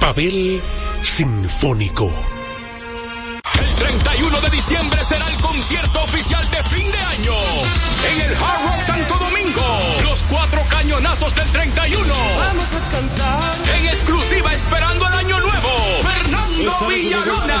Pavel 0.00 0.60
Sinfónico. 1.02 2.10
El 3.58 3.74
31 3.74 4.40
de 4.40 4.50
diciembre 4.50 5.04
será 5.04 5.28
el 5.28 5.36
concierto 5.36 6.02
oficial 6.02 6.50
de 6.50 6.62
fin 6.64 6.90
de 6.90 6.98
año 6.98 7.34
en 8.10 8.20
el 8.22 8.34
Hard 8.36 8.62
Rock 8.66 8.80
Santo 8.80 9.14
Domingo. 9.18 9.78
Los 10.04 10.22
cuatro 10.24 10.62
cañonazos 10.68 11.34
del 11.34 11.48
31. 11.50 12.14
Vamos 12.38 12.72
a 12.72 12.90
cantar. 12.90 13.56
En 13.76 13.86
exclusiva 13.86 14.52
esperando 14.52 15.06
el 15.06 15.14
año 15.14 15.40
nuevo. 15.40 15.68
Fernando 16.02 16.88
Villalona. 16.88 17.60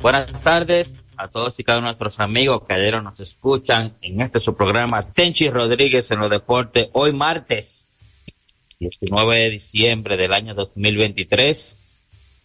Buenas 0.00 0.40
tardes 0.42 0.96
a 1.16 1.26
todos 1.26 1.58
y 1.58 1.64
cada 1.64 1.78
uno 1.78 1.88
de 1.88 1.92
nuestros 1.94 2.20
amigos 2.20 2.62
que 2.66 2.72
ayer 2.72 3.02
nos 3.02 3.18
escuchan 3.18 3.94
en 4.00 4.20
este 4.20 4.38
su 4.38 4.54
programa 4.54 5.02
Tenchi 5.02 5.50
Rodríguez 5.50 6.08
en 6.12 6.20
los 6.20 6.30
deportes. 6.30 6.88
Hoy 6.92 7.12
martes 7.12 7.90
19 8.78 9.36
de 9.36 9.50
diciembre 9.50 10.16
del 10.16 10.32
año 10.32 10.54
2023. 10.54 11.78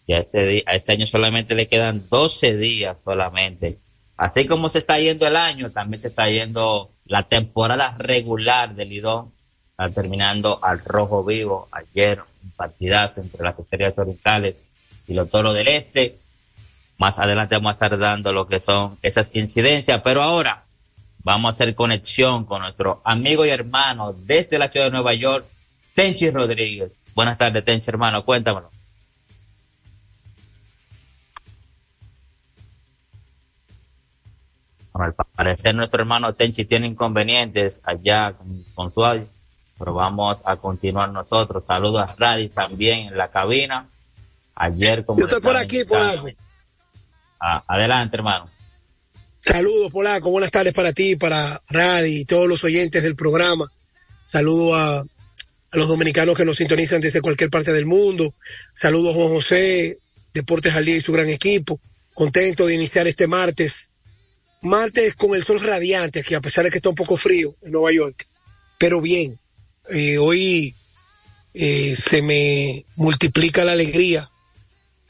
Y 0.08 0.12
a 0.14 0.18
este, 0.18 0.64
a 0.66 0.74
este 0.74 0.92
año 0.92 1.06
solamente 1.06 1.54
le 1.54 1.68
quedan 1.68 2.02
12 2.10 2.56
días 2.56 2.96
solamente. 3.04 3.78
Así 4.16 4.46
como 4.46 4.68
se 4.68 4.78
está 4.78 4.98
yendo 4.98 5.24
el 5.24 5.36
año, 5.36 5.70
también 5.70 6.02
se 6.02 6.08
está 6.08 6.28
yendo 6.28 6.90
la 7.06 7.22
temporada 7.22 7.94
regular 7.98 8.74
del 8.74 8.88
Lidón. 8.88 9.32
Terminando 9.94 10.58
al 10.60 10.80
rojo 10.84 11.24
vivo. 11.24 11.68
Ayer 11.70 12.20
un 12.42 12.50
partidazo 12.50 13.20
entre 13.20 13.44
las 13.44 13.56
estrellas 13.56 13.96
orientales 13.96 14.56
y 15.06 15.14
los 15.14 15.30
toros 15.30 15.54
del 15.54 15.68
este. 15.68 16.16
Más 16.98 17.18
adelante 17.18 17.56
vamos 17.56 17.70
a 17.70 17.72
estar 17.74 17.98
dando 17.98 18.32
lo 18.32 18.46
que 18.46 18.60
son 18.60 18.98
esas 19.02 19.34
incidencias, 19.34 20.00
pero 20.02 20.22
ahora 20.22 20.62
vamos 21.24 21.50
a 21.50 21.54
hacer 21.54 21.74
conexión 21.74 22.44
con 22.44 22.62
nuestro 22.62 23.00
amigo 23.04 23.44
y 23.44 23.50
hermano 23.50 24.12
desde 24.12 24.58
la 24.58 24.68
ciudad 24.68 24.86
de 24.86 24.92
Nueva 24.92 25.14
York, 25.14 25.46
Tenchi 25.94 26.30
Rodríguez. 26.30 26.92
Buenas 27.14 27.38
tardes, 27.38 27.64
Tenchi, 27.64 27.90
hermano, 27.90 28.24
cuéntamelo. 28.24 28.70
Bueno, 34.92 35.12
al 35.18 35.26
parecer 35.34 35.74
nuestro 35.74 36.00
hermano 36.02 36.34
Tenchi 36.34 36.64
tiene 36.64 36.86
inconvenientes 36.86 37.80
allá 37.82 38.32
con, 38.32 38.64
con 38.74 38.94
su 38.94 39.04
audio, 39.04 39.26
pero 39.76 39.94
vamos 39.94 40.38
a 40.44 40.54
continuar 40.56 41.10
nosotros. 41.10 41.64
Saludos 41.66 42.08
a 42.08 42.14
Radi 42.16 42.48
también 42.48 43.08
en 43.08 43.16
la 43.16 43.28
cabina. 43.28 43.88
Ayer 44.54 45.04
como 45.04 45.18
Yo 45.18 45.26
estoy 45.26 45.42
por 45.42 45.56
aquí, 45.56 45.82
Polaco. 45.84 46.28
Adelante, 47.38 48.16
hermano. 48.16 48.50
Saludos, 49.40 49.92
Polaco. 49.92 50.30
Buenas 50.30 50.50
tardes 50.50 50.72
para 50.72 50.92
ti, 50.92 51.16
para 51.16 51.60
Radi 51.68 52.20
y 52.20 52.24
todos 52.24 52.48
los 52.48 52.64
oyentes 52.64 53.02
del 53.02 53.14
programa. 53.14 53.70
Saludos 54.24 54.74
a, 54.74 55.00
a 55.00 55.76
los 55.76 55.88
dominicanos 55.88 56.36
que 56.36 56.46
nos 56.46 56.56
sintonizan 56.56 57.00
desde 57.00 57.20
cualquier 57.20 57.50
parte 57.50 57.72
del 57.72 57.84
mundo. 57.84 58.34
Saludos 58.72 59.10
a 59.10 59.18
Juan 59.18 59.28
José, 59.28 59.98
Deportes 60.32 60.74
al 60.74 60.86
Día 60.86 60.96
y 60.96 61.00
su 61.00 61.12
gran 61.12 61.28
equipo. 61.28 61.78
Contento 62.14 62.66
de 62.66 62.74
iniciar 62.74 63.06
este 63.06 63.26
martes. 63.26 63.90
Martes 64.62 65.14
con 65.14 65.34
el 65.34 65.44
sol 65.44 65.60
radiante 65.60 66.20
aquí, 66.20 66.34
a 66.34 66.40
pesar 66.40 66.64
de 66.64 66.70
que 66.70 66.78
está 66.78 66.88
un 66.88 66.94
poco 66.94 67.18
frío 67.18 67.54
en 67.62 67.72
Nueva 67.72 67.92
York. 67.92 68.26
Pero 68.78 69.02
bien, 69.02 69.38
eh, 69.90 70.16
hoy 70.16 70.74
eh, 71.52 71.94
se 71.96 72.22
me 72.22 72.84
multiplica 72.96 73.64
la 73.64 73.72
alegría 73.72 74.30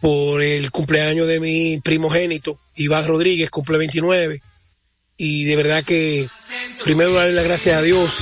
por 0.04 0.42
el 0.42 0.70
cumpleaños 0.70 1.26
de 1.26 1.40
mi 1.40 1.80
primogénito, 1.80 2.60
Iván 2.76 3.06
Rodríguez, 3.06 3.48
cumple 3.48 3.78
29. 3.78 4.42
Y 5.16 5.44
de 5.44 5.56
verdad 5.56 5.82
que 5.82 6.28
primero 6.84 7.14
darle 7.14 7.32
las 7.32 7.44
gracias 7.44 7.78
a 7.78 7.80
Dios 7.80 8.12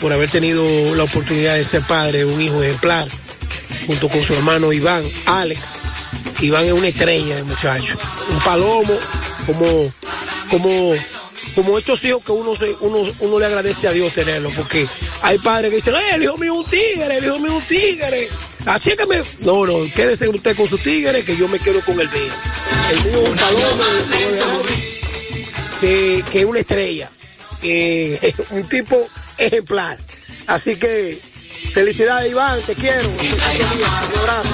por 0.00 0.12
haber 0.12 0.30
tenido 0.30 0.62
la 0.94 1.02
oportunidad 1.02 1.56
de 1.56 1.64
ser 1.64 1.82
padre 1.82 2.24
un 2.24 2.40
hijo 2.40 2.62
ejemplar, 2.62 3.08
junto 3.88 4.08
con 4.08 4.22
su 4.22 4.32
hermano 4.32 4.72
Iván, 4.72 5.02
Alex. 5.26 5.60
Iván 6.40 6.66
es 6.66 6.72
una 6.72 6.86
estrella 6.86 7.34
de 7.34 7.42
muchacho, 7.42 7.98
un 8.30 8.38
palomo, 8.44 8.96
como, 9.44 9.92
como, 10.48 10.94
como 11.56 11.78
estos 11.78 12.04
hijos 12.04 12.24
que 12.24 12.30
uno, 12.30 12.54
se, 12.54 12.76
uno, 12.78 13.12
uno 13.18 13.40
le 13.40 13.46
agradece 13.46 13.88
a 13.88 13.90
Dios 13.90 14.12
tenerlo, 14.14 14.50
porque 14.50 14.86
hay 15.22 15.38
padres 15.38 15.70
que 15.70 15.76
dicen, 15.78 15.96
"Eh, 15.96 16.14
el 16.14 16.22
hijo 16.22 16.38
mío 16.38 16.52
es 16.54 16.60
un 16.60 16.70
tigre, 16.70 17.16
el 17.16 17.24
hijo 17.24 17.38
mío 17.40 17.58
es 17.58 17.64
un 17.64 17.68
tigre. 17.68 18.28
Así 18.66 18.90
que 18.96 19.06
me, 19.06 19.22
no, 19.40 19.66
no, 19.66 19.92
quédese 19.94 20.28
usted 20.28 20.56
con 20.56 20.66
su 20.66 20.78
tigre, 20.78 21.24
que 21.24 21.36
yo 21.36 21.48
me 21.48 21.58
quedo 21.58 21.80
con 21.84 21.98
el 22.00 22.08
mío. 22.08 22.32
El 22.90 23.04
mío 23.04 23.22
es 23.22 23.28
un 23.28 23.36
palomo, 23.36 23.84
que, 25.80 26.24
que 26.30 26.40
es 26.40 26.44
una 26.44 26.60
estrella, 26.60 27.10
que 27.60 28.34
un 28.50 28.68
tipo 28.68 28.96
ejemplar. 29.38 29.98
Así 30.46 30.76
que, 30.76 31.20
felicidades 31.72 32.30
Iván, 32.30 32.60
te 32.62 32.74
quiero. 32.74 33.08
Un 33.08 33.40
abrazo. 34.18 34.52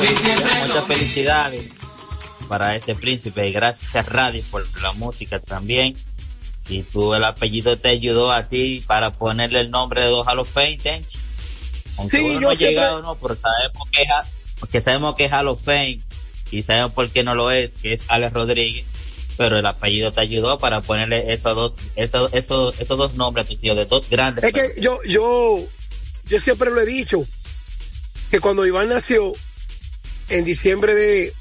Muchas 0.00 0.86
felicidades 0.86 1.72
para 2.48 2.74
este 2.74 2.96
príncipe 2.96 3.48
y 3.48 3.52
gracias 3.52 4.06
Radio 4.06 4.42
por 4.50 4.66
la 4.82 4.92
música 4.92 5.38
también. 5.38 5.94
Y 6.68 6.82
tú 6.82 7.14
el 7.14 7.22
apellido 7.24 7.76
te 7.76 7.90
ayudó 7.90 8.32
a 8.32 8.42
ti 8.42 8.82
para 8.86 9.10
ponerle 9.10 9.60
el 9.60 9.70
nombre 9.70 10.02
de 10.02 10.08
dos 10.08 10.26
of 10.26 10.50
Fame, 10.50 10.78
Tenchi. 10.78 11.19
Aunque 12.00 12.18
Sí, 12.18 12.24
uno 12.24 12.34
yo 12.34 12.40
no 12.40 12.50
ha 12.50 12.54
llegado, 12.54 13.02
no, 13.02 13.14
pero 13.16 13.36
sabemos 13.36 13.88
que, 13.92 14.02
es, 14.02 14.08
porque 14.58 14.80
sabemos 14.80 15.16
que 15.16 15.24
es 15.26 15.32
Hall 15.32 15.48
of 15.48 15.62
Fame 15.62 16.00
y 16.50 16.62
sabemos 16.62 16.92
por 16.92 17.08
qué 17.10 17.22
no 17.22 17.34
lo 17.34 17.50
es, 17.50 17.72
que 17.74 17.92
es 17.92 18.02
Alex 18.08 18.32
Rodríguez. 18.32 18.86
Pero 19.36 19.58
el 19.58 19.66
apellido 19.66 20.12
te 20.12 20.20
ayudó 20.20 20.58
para 20.58 20.80
ponerle 20.80 21.32
esos 21.32 21.54
dos, 21.54 21.72
esos, 21.96 22.34
esos, 22.34 22.78
esos 22.80 22.98
dos 22.98 23.14
nombres 23.14 23.46
a 23.46 23.48
tu 23.50 23.56
tío, 23.56 23.74
de 23.74 23.86
dos 23.86 24.08
grandes. 24.10 24.44
Es 24.44 24.52
que 24.52 24.80
yo, 24.80 24.98
yo, 25.06 25.60
yo 26.26 26.38
siempre 26.40 26.70
lo 26.70 26.80
he 26.80 26.86
dicho. 26.86 27.24
que 28.30 28.40
cuando 28.40 28.66
Iván 28.66 28.88
nació, 28.88 29.32
en 30.28 30.44
diciembre 30.44 30.94
de, 30.94 31.32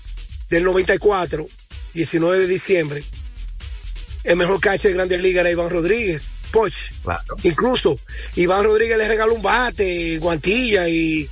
del 0.49 0.63
94, 0.63 1.45
19 1.93 2.37
de 2.37 2.47
diciembre, 2.47 3.03
el 4.23 4.35
mejor 4.35 4.59
catcher 4.59 4.91
de 4.91 4.95
Grandes 4.95 5.21
Ligas 5.21 5.41
era 5.41 5.51
Iván 5.51 5.69
Rodríguez. 5.69 6.23
Poch. 6.51 6.73
Claro. 7.03 7.35
Incluso 7.43 7.99
Iván 8.35 8.63
Rodríguez 8.63 8.97
le 8.97 9.07
regaló 9.07 9.33
un 9.35 9.41
bate, 9.41 10.17
guantilla 10.19 10.87
y, 10.89 11.29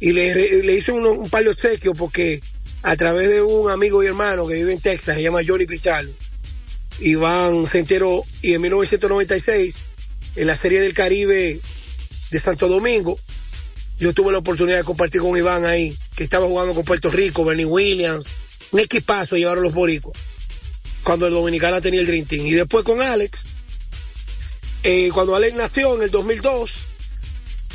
y 0.00 0.12
le, 0.12 0.62
le 0.62 0.74
hizo 0.74 0.94
uno- 0.94 1.12
un 1.12 1.30
par 1.30 1.44
de 1.44 1.50
obsequios 1.50 1.94
porque 1.96 2.40
a 2.82 2.96
través 2.96 3.28
de 3.28 3.42
un 3.42 3.70
amigo 3.70 4.02
y 4.02 4.06
hermano 4.06 4.46
que 4.46 4.54
vive 4.54 4.72
en 4.72 4.80
Texas, 4.80 5.16
se 5.16 5.22
llama 5.22 5.40
Johnny 5.46 5.66
Pizarro, 5.66 6.08
Iván 7.00 7.66
se 7.66 7.78
enteró 7.80 8.24
y 8.42 8.54
en 8.54 8.62
1996, 8.62 9.74
en 10.36 10.46
la 10.46 10.56
Serie 10.56 10.80
del 10.80 10.94
Caribe 10.94 11.60
de 12.30 12.40
Santo 12.40 12.68
Domingo, 12.68 13.18
yo 13.98 14.12
tuve 14.12 14.32
la 14.32 14.38
oportunidad 14.38 14.78
de 14.78 14.84
compartir 14.84 15.20
con 15.20 15.36
Iván 15.36 15.64
ahí, 15.64 15.96
que 16.14 16.24
estaba 16.24 16.46
jugando 16.46 16.74
con 16.74 16.84
Puerto 16.84 17.10
Rico, 17.10 17.44
Bernie 17.44 17.64
Williams, 17.64 18.26
un 18.70 18.80
equipazo 18.80 19.36
llevaron 19.36 19.64
los 19.64 19.74
boricos, 19.74 20.12
cuando 21.02 21.26
el 21.26 21.32
Dominicana 21.32 21.80
tenía 21.80 22.00
el 22.00 22.06
Dream 22.06 22.26
Team. 22.26 22.46
Y 22.46 22.52
después 22.52 22.84
con 22.84 23.00
Alex, 23.00 23.40
eh, 24.82 25.10
cuando 25.12 25.34
Alex 25.36 25.56
nació 25.56 25.96
en 25.96 26.02
el 26.02 26.10
2002, 26.10 26.72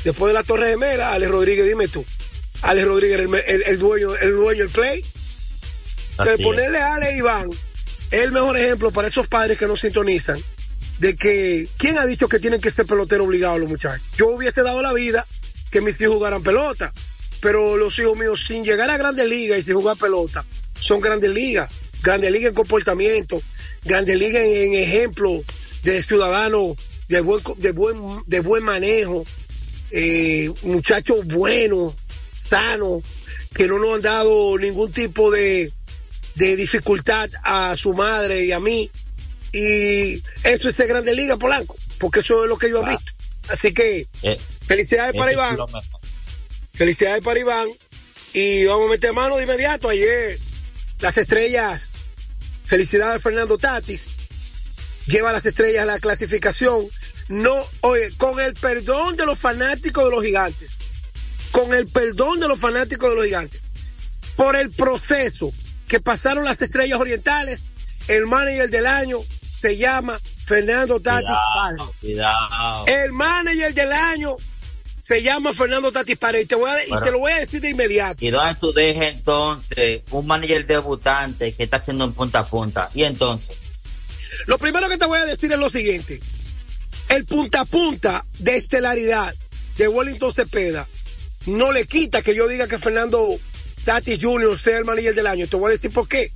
después 0.03 0.29
de 0.29 0.33
la 0.33 0.43
Torre 0.43 0.69
Gemela, 0.69 1.13
Alex 1.13 1.31
Rodríguez, 1.31 1.65
dime 1.67 1.87
tú, 1.87 2.05
Alex 2.61 2.87
Rodríguez 2.87 3.19
el, 3.19 3.33
el- 3.35 3.63
el 3.65 3.79
dueño, 3.79 4.15
el 4.15 4.35
dueño 4.35 4.59
del 4.63 4.69
play. 4.69 5.03
Entonces, 6.11 6.33
Así 6.35 6.43
ponerle 6.43 6.77
a 6.77 6.95
Ale 6.95 7.17
Iván 7.17 7.49
es 8.11 8.21
el 8.23 8.31
mejor 8.31 8.55
ejemplo 8.57 8.91
para 8.91 9.07
esos 9.07 9.27
padres 9.27 9.57
que 9.57 9.65
no 9.67 9.75
sintonizan 9.75 10.41
de 10.99 11.15
que, 11.15 11.67
¿quién 11.77 11.97
ha 11.97 12.05
dicho 12.05 12.27
que 12.29 12.39
tienen 12.39 12.61
que 12.61 12.69
ser 12.69 12.85
pelotero 12.85 13.23
obligados 13.25 13.59
los 13.59 13.67
muchachos? 13.69 14.05
Yo 14.15 14.27
hubiese 14.27 14.61
dado 14.61 14.81
la 14.81 14.93
vida 14.93 15.25
que 15.71 15.81
mis 15.81 15.99
hijos 15.99 16.13
jugaran 16.15 16.43
pelota, 16.43 16.93
pero 17.41 17.75
los 17.77 17.97
hijos 17.99 18.15
míos 18.17 18.43
sin 18.47 18.63
llegar 18.63 18.89
a 18.91 18.97
grandes 18.97 19.27
ligas 19.27 19.59
y 19.59 19.63
sin 19.63 19.73
jugar 19.73 19.97
pelota, 19.97 20.45
son 20.79 21.01
grandes 21.01 21.31
ligas, 21.31 21.67
grandes 22.03 22.31
ligas 22.31 22.49
en 22.49 22.55
comportamiento, 22.55 23.41
grandes 23.83 24.17
ligas 24.17 24.43
en, 24.43 24.73
en 24.75 24.83
ejemplo 24.83 25.43
de 25.81 26.03
ciudadano 26.03 26.75
de 27.13 27.21
buen, 27.21 27.43
de 27.57 27.71
buen, 27.73 28.23
de 28.27 28.39
buen 28.41 28.63
manejo, 28.63 29.25
eh, 29.91 30.51
muchachos 30.63 31.25
buenos, 31.25 31.93
sanos, 32.29 33.03
que 33.53 33.67
no 33.67 33.77
nos 33.79 33.95
han 33.95 34.01
dado 34.01 34.57
ningún 34.57 34.91
tipo 34.91 35.29
de, 35.31 35.71
de 36.35 36.55
dificultad 36.55 37.29
a 37.43 37.75
su 37.77 37.93
madre 37.93 38.43
y 38.45 38.51
a 38.51 38.59
mí. 38.59 38.89
Y 39.51 40.15
eso 40.43 40.69
es 40.69 40.77
de 40.77 40.87
Grande 40.87 41.13
Liga 41.13 41.37
Polanco, 41.37 41.75
porque 41.99 42.21
eso 42.21 42.43
es 42.43 42.49
lo 42.49 42.57
que 42.57 42.69
yo 42.71 42.79
he 42.79 42.83
Claro. 42.83 42.97
visto. 42.97 43.13
Así 43.49 43.73
que 43.73 44.07
Eh, 44.23 44.39
felicidades 44.67 45.13
para 45.13 45.31
Iván, 45.33 45.57
felicidades 46.73 47.21
para 47.21 47.39
Iván. 47.39 47.67
Y 48.33 48.65
vamos 48.65 48.87
a 48.87 48.91
meter 48.91 49.13
mano 49.13 49.37
de 49.37 49.43
inmediato. 49.43 49.89
Ayer 49.89 50.39
las 50.99 51.15
estrellas, 51.17 51.89
felicidades 52.63 53.17
a 53.17 53.21
Fernando 53.21 53.57
Tatis, 53.59 54.01
lleva 55.07 55.29
a 55.29 55.33
las 55.33 55.45
estrellas 55.45 55.83
a 55.83 55.85
la 55.85 55.99
clasificación. 55.99 56.87
No, 57.29 57.53
oye, 57.81 58.11
con 58.17 58.39
el 58.39 58.53
perdón 58.53 59.15
de 59.15 59.25
los 59.25 59.39
fanáticos 59.39 60.03
de 60.05 60.09
los 60.11 60.23
gigantes, 60.23 60.77
con 61.51 61.73
el 61.73 61.87
perdón 61.87 62.39
de 62.39 62.47
los 62.47 62.59
fanáticos 62.59 63.09
de 63.09 63.15
los 63.15 63.25
gigantes, 63.25 63.61
por 64.35 64.55
el 64.55 64.71
proceso 64.71 65.51
que 65.87 65.99
pasaron 65.99 66.43
las 66.43 66.61
estrellas 66.61 66.99
orientales, 66.99 67.61
el 68.07 68.27
manager 68.27 68.69
del 68.69 68.85
año 68.87 69.19
se 69.61 69.77
llama 69.77 70.19
Fernando 70.45 70.99
Tatis 70.99 71.29
Parra. 71.29 71.77
Cuidado, 71.77 71.93
cuidado. 72.01 72.85
El 72.87 73.13
manager 73.13 73.73
del 73.73 73.91
año 73.93 74.31
se 75.07 75.21
llama 75.21 75.53
Fernando 75.53 75.91
Tatis 75.91 76.17
Paredes. 76.17 76.45
Y 76.45 76.47
te, 76.47 76.55
voy 76.55 76.69
a, 76.69 76.85
y 76.85 76.89
Bueno. 76.89 77.05
te 77.05 77.11
lo 77.11 77.19
voy 77.19 77.31
a 77.31 77.39
decir 77.39 77.61
de 77.61 77.69
inmediato. 77.69 78.25
¿Y 78.25 78.31
tú 78.31 78.73
entonces 78.77 80.01
un 80.11 80.27
manager 80.27 80.65
debutante 80.65 81.53
que 81.53 81.63
está 81.63 81.77
haciendo 81.77 82.05
en 82.05 82.13
punta 82.13 82.39
a 82.39 82.45
punta? 82.45 82.89
Y 82.93 83.03
entonces, 83.03 83.55
Lo 84.47 84.57
primero 84.57 84.89
que 84.89 84.97
te 84.97 85.05
voy 85.05 85.19
a 85.19 85.25
decir 85.25 85.51
es 85.51 85.59
lo 85.59 85.69
siguiente. 85.69 86.19
El 87.09 87.25
punta 87.25 87.61
a 87.61 87.65
punta 87.65 88.25
de 88.39 88.55
estelaridad 88.57 89.33
de 89.77 89.87
Wellington 89.87 90.33
Cepeda 90.33 90.87
no 91.45 91.71
le 91.71 91.85
quita 91.85 92.21
que 92.21 92.35
yo 92.35 92.47
diga 92.47 92.67
que 92.67 92.79
Fernando 92.79 93.39
Tatis 93.83 94.19
Jr. 94.21 94.59
sea 94.61 94.77
el 94.77 94.85
manager 94.85 95.13
del 95.13 95.27
año. 95.27 95.47
Te 95.47 95.57
voy 95.57 95.69
a 95.69 95.75
decir 95.75 95.91
por 95.91 96.07
qué. 96.07 96.31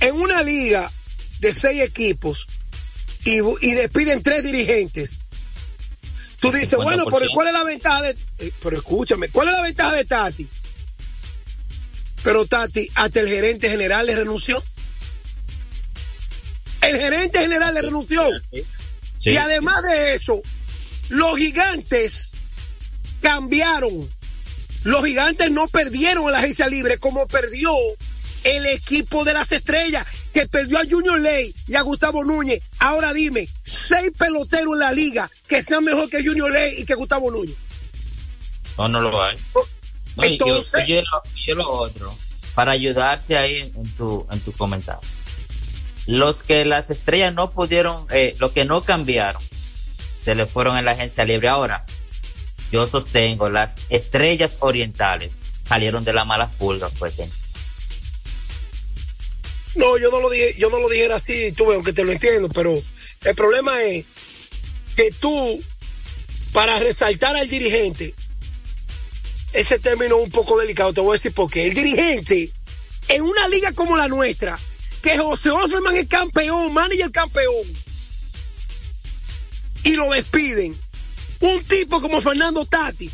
En 0.00 0.16
una 0.16 0.42
liga 0.42 0.90
de 1.40 1.54
seis 1.54 1.80
equipos 1.82 2.46
y, 3.24 3.40
y 3.60 3.72
despiden 3.74 4.22
tres 4.22 4.42
dirigentes. 4.42 5.20
Tú 6.40 6.50
dices, 6.50 6.76
bueno, 6.76 7.04
pero 7.10 7.26
¿cuál 7.34 7.48
es 7.48 7.52
la 7.52 7.64
ventaja 7.64 8.02
de... 8.02 8.16
eh, 8.38 8.52
pero 8.62 8.78
escúchame, 8.78 9.28
¿cuál 9.28 9.48
es 9.48 9.54
la 9.54 9.62
ventaja 9.62 9.94
de 9.94 10.04
Tati? 10.06 10.48
Pero 12.22 12.46
Tati, 12.46 12.88
hasta 12.94 13.20
el 13.20 13.28
gerente 13.28 13.68
general 13.68 14.06
le 14.06 14.16
renunció. 14.16 14.62
El 16.82 16.96
gerente 16.98 17.40
general 17.42 17.74
le 17.74 17.82
renunció. 17.82 18.22
Sí, 18.50 19.30
y 19.30 19.36
además 19.36 19.82
de 19.82 20.14
eso, 20.14 20.40
los 21.10 21.36
gigantes 21.36 22.32
cambiaron. 23.20 24.08
Los 24.84 25.04
gigantes 25.04 25.50
no 25.50 25.68
perdieron 25.68 26.24
en 26.24 26.32
la 26.32 26.38
agencia 26.38 26.68
libre 26.68 26.98
como 26.98 27.26
perdió 27.26 27.70
el 28.44 28.64
equipo 28.66 29.24
de 29.24 29.34
las 29.34 29.52
estrellas, 29.52 30.06
que 30.32 30.46
perdió 30.46 30.78
a 30.78 30.84
Junior 30.88 31.20
Ley 31.20 31.54
y 31.66 31.74
a 31.76 31.82
Gustavo 31.82 32.24
Núñez. 32.24 32.62
Ahora 32.78 33.12
dime, 33.12 33.46
seis 33.62 34.10
peloteros 34.16 34.72
en 34.72 34.78
la 34.78 34.92
liga 34.92 35.30
que 35.46 35.62
sean 35.62 35.84
mejor 35.84 36.08
que 36.08 36.24
Junior 36.24 36.50
Ley 36.50 36.76
y 36.78 36.84
que 36.86 36.94
Gustavo 36.94 37.30
Núñez. 37.30 37.56
no, 38.78 38.88
no 38.88 39.00
lo 39.02 39.22
hay. 39.22 39.36
No, 40.16 40.24
y- 40.24 40.32
Entonces- 40.32 40.86
yo, 40.86 41.02
y 41.36 41.46
yo 41.46 41.54
lo 41.56 41.70
otro, 41.70 42.16
para 42.54 42.72
ayudarte 42.72 43.36
ahí 43.36 43.56
en 43.58 43.94
tu, 43.96 44.26
en 44.30 44.40
tu 44.40 44.52
comentario. 44.52 45.00
Los 46.06 46.36
que 46.38 46.64
las 46.64 46.90
estrellas 46.90 47.34
no 47.34 47.50
pudieron, 47.50 48.06
eh, 48.10 48.34
los 48.38 48.52
que 48.52 48.64
no 48.64 48.82
cambiaron, 48.82 49.42
se 50.24 50.34
le 50.34 50.46
fueron 50.46 50.76
en 50.76 50.84
la 50.84 50.92
agencia 50.92 51.24
libre. 51.24 51.48
Ahora, 51.48 51.84
yo 52.72 52.86
sostengo, 52.86 53.48
las 53.48 53.74
estrellas 53.88 54.56
orientales 54.60 55.30
salieron 55.66 56.04
de 56.04 56.12
las 56.12 56.26
malas 56.26 56.50
pulgas, 56.58 56.92
pues. 56.98 57.18
¿eh? 57.18 57.28
No, 59.76 59.98
yo 59.98 60.10
no 60.10 60.20
lo 60.20 60.30
dije, 60.30 60.54
yo 60.58 60.68
no 60.70 60.80
lo 60.80 60.88
dijera 60.88 61.16
así, 61.16 61.52
tú 61.52 61.70
aunque 61.72 61.92
te 61.92 62.04
lo 62.04 62.12
entiendo, 62.12 62.48
pero 62.48 62.76
el 63.24 63.34
problema 63.34 63.70
es 63.82 64.04
que 64.96 65.10
tú, 65.12 65.62
para 66.52 66.78
resaltar 66.78 67.36
al 67.36 67.48
dirigente, 67.48 68.14
ese 69.52 69.78
término 69.78 70.18
es 70.18 70.24
un 70.24 70.30
poco 70.30 70.58
delicado, 70.58 70.92
te 70.92 71.00
voy 71.00 71.10
a 71.10 71.18
decir 71.18 71.32
por 71.32 71.50
qué. 71.50 71.66
El 71.66 71.74
dirigente, 71.74 72.50
en 73.08 73.22
una 73.22 73.48
liga 73.48 73.72
como 73.72 73.96
la 73.96 74.08
nuestra, 74.08 74.58
que 75.02 75.18
José 75.18 75.50
Osman 75.50 75.96
es 75.96 76.08
campeón, 76.08 76.72
manager 76.72 77.10
campeón, 77.10 77.66
y 79.84 79.96
lo 79.96 80.10
despiden, 80.10 80.78
un 81.40 81.64
tipo 81.64 82.00
como 82.00 82.20
Fernando 82.20 82.66
Tatis, 82.66 83.12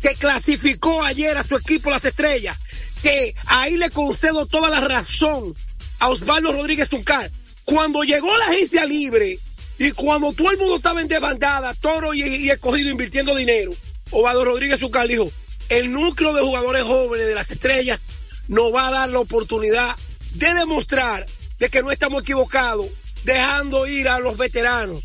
que 0.00 0.14
clasificó 0.14 1.02
ayer 1.02 1.36
a 1.36 1.46
su 1.46 1.54
equipo 1.56 1.90
las 1.90 2.04
estrellas, 2.04 2.58
que 3.02 3.34
ahí 3.46 3.76
le 3.76 3.90
concedo 3.90 4.46
toda 4.46 4.70
la 4.70 4.80
razón 4.80 5.54
a 5.98 6.08
Osvaldo 6.08 6.52
Rodríguez 6.52 6.88
Zuncar. 6.88 7.30
Cuando 7.64 8.02
llegó 8.02 8.36
la 8.38 8.46
agencia 8.46 8.84
libre 8.84 9.38
y 9.78 9.90
cuando 9.92 10.32
todo 10.32 10.50
el 10.50 10.58
mundo 10.58 10.76
estaba 10.76 11.00
en 11.00 11.08
desbandada, 11.08 11.74
toro 11.74 12.14
y, 12.14 12.50
escogido 12.50 12.90
invirtiendo 12.90 13.34
dinero, 13.36 13.74
Osvaldo 14.10 14.44
Rodríguez 14.44 14.80
Zuncar 14.80 15.06
dijo, 15.06 15.30
el 15.68 15.92
núcleo 15.92 16.34
de 16.34 16.42
jugadores 16.42 16.82
jóvenes 16.84 17.26
de 17.26 17.34
las 17.34 17.50
estrellas 17.50 18.00
nos 18.48 18.74
va 18.74 18.88
a 18.88 18.90
dar 18.90 19.08
la 19.10 19.20
oportunidad 19.20 19.96
de 20.34 20.54
demostrar 20.54 21.26
de 21.58 21.68
que 21.68 21.82
no 21.82 21.90
estamos 21.90 22.22
equivocados, 22.22 22.86
dejando 23.24 23.86
ir 23.86 24.08
a 24.08 24.18
los 24.18 24.36
veteranos. 24.36 25.02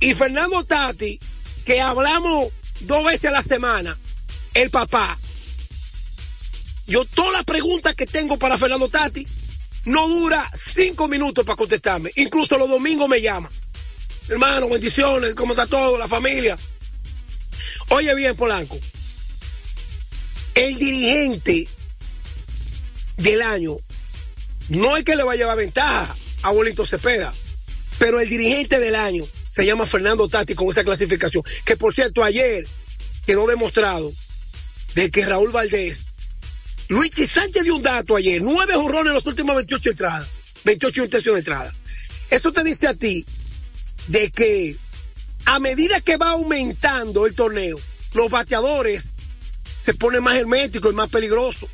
Y 0.00 0.14
Fernando 0.14 0.64
Tati, 0.64 1.18
que 1.64 1.80
hablamos 1.80 2.48
dos 2.80 3.04
veces 3.04 3.26
a 3.26 3.32
la 3.32 3.42
semana, 3.42 3.98
el 4.54 4.70
papá, 4.70 5.18
yo 6.86 7.04
todas 7.04 7.32
las 7.32 7.44
preguntas 7.44 7.94
que 7.94 8.06
tengo 8.06 8.38
para 8.38 8.58
Fernando 8.58 8.88
Tati 8.88 9.26
no 9.84 10.08
dura 10.08 10.50
cinco 10.54 11.08
minutos 11.08 11.44
para 11.44 11.56
contestarme. 11.56 12.10
Incluso 12.16 12.58
los 12.58 12.68
domingos 12.68 13.08
me 13.08 13.20
llama. 13.20 13.50
Hermano, 14.28 14.68
bendiciones, 14.68 15.34
¿cómo 15.34 15.52
está 15.52 15.66
todo? 15.66 15.98
La 15.98 16.08
familia. 16.08 16.58
Oye 17.90 18.14
bien, 18.14 18.34
Polanco. 18.36 18.78
El 20.54 20.78
dirigente 20.78 21.68
del 23.16 23.42
año 23.42 23.76
no 24.68 24.96
es 24.96 25.04
que 25.04 25.16
le 25.16 25.24
va 25.24 25.32
a 25.32 25.36
llevar 25.36 25.56
ventaja 25.56 26.16
a 26.42 26.50
Bolito 26.50 26.84
Cepeda, 26.84 27.32
pero 27.98 28.20
el 28.20 28.28
dirigente 28.28 28.78
del 28.78 28.94
año 28.94 29.26
se 29.48 29.64
llama 29.64 29.86
Fernando 29.86 30.28
Tati 30.28 30.54
con 30.54 30.68
esta 30.68 30.84
clasificación. 30.84 31.42
Que 31.64 31.76
por 31.76 31.94
cierto, 31.94 32.24
ayer 32.24 32.66
quedó 33.26 33.46
demostrado 33.46 34.12
de 34.94 35.10
que 35.10 35.24
Raúl 35.24 35.52
Valdés 35.52 36.14
Luis 36.88 37.10
Sánchez 37.28 37.64
dio 37.64 37.76
un 37.76 37.82
dato 37.82 38.16
ayer, 38.16 38.42
nueve 38.42 38.74
jorrones 38.74 39.08
en 39.08 39.14
las 39.14 39.26
últimas 39.26 39.56
28 39.56 39.90
entradas, 39.90 40.28
28 40.64 41.04
intenciones 41.04 41.44
de 41.44 41.50
entrada. 41.50 41.74
Esto 42.30 42.52
te 42.52 42.62
dice 42.62 42.86
a 42.86 42.94
ti 42.94 43.24
de 44.08 44.30
que 44.30 44.76
a 45.46 45.58
medida 45.60 46.00
que 46.00 46.16
va 46.16 46.30
aumentando 46.30 47.26
el 47.26 47.34
torneo, 47.34 47.78
los 48.12 48.30
bateadores 48.30 49.02
se 49.82 49.94
pone 49.94 50.20
más 50.20 50.36
hermético 50.36 50.90
y 50.90 50.94
más 50.94 51.08
peligroso. 51.08 51.68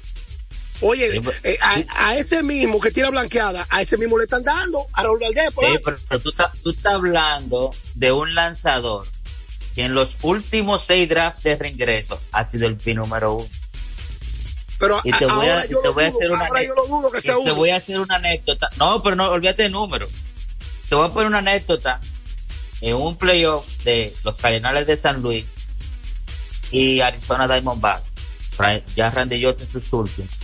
Oye, 0.83 1.21
eh, 1.45 1.59
a, 1.61 2.09
a, 2.09 2.17
ese 2.17 2.43
mismo 2.43 2.81
que 2.81 2.91
tira 2.91 3.11
blanqueada, 3.11 3.67
a 3.69 3.83
ese 3.83 3.99
mismo 3.99 4.17
le 4.17 4.25
están 4.25 4.43
dando, 4.43 4.87
a 4.93 5.03
Raúl 5.03 5.21
Valdés. 5.21 5.49
Sí, 5.49 5.79
pero, 5.85 5.99
pero, 6.09 6.21
tú, 6.21 6.31
estás, 6.31 6.53
tú 6.63 6.71
estás 6.71 6.95
hablando 6.95 7.75
de 7.95 8.13
un 8.13 8.35
lanzador 8.35 9.07
que 9.75 9.83
en 9.83 9.95
los 9.95 10.17
últimos 10.23 10.85
seis 10.85 11.09
drafts 11.09 11.43
de 11.43 11.57
reingreso 11.57 12.21
ha 12.33 12.51
sido 12.51 12.67
el 12.67 12.77
pin 12.77 12.97
número 12.97 13.35
uno. 13.35 13.49
Pero 14.79 14.99
y 15.05 15.13
te 15.13 15.27
voy 15.27 15.47
a, 15.47 15.57
hacer 15.57 15.77
una 16.31 16.49
sea 17.21 17.35
te 17.45 17.53
voy 17.53 17.71
a 17.71 17.77
hacer 17.77 18.01
una 18.01 18.17
anécdota. 18.17 18.71
No, 18.79 19.03
pero 19.03 19.15
no, 19.15 19.29
olvídate 19.29 19.67
el 19.67 19.73
número. 19.73 20.09
Te 20.89 20.95
voy 20.95 21.07
a 21.07 21.13
poner 21.13 21.29
una 21.29 21.39
anécdota 21.39 22.01
en 22.81 22.97
un 22.97 23.17
playoff 23.17 23.67
de 23.85 24.13
los 24.25 24.37
Cardenales 24.37 24.87
de 24.87 24.97
San 24.97 25.21
Luis 25.21 25.45
y 26.71 27.01
Arizona 27.01 27.47
Diamondbacks. 27.47 28.05
Ya 28.97 29.11
Randy 29.11 29.43
Johnson 29.43 29.67
en 29.67 29.73
sus 29.73 29.93
últimos. 29.93 30.40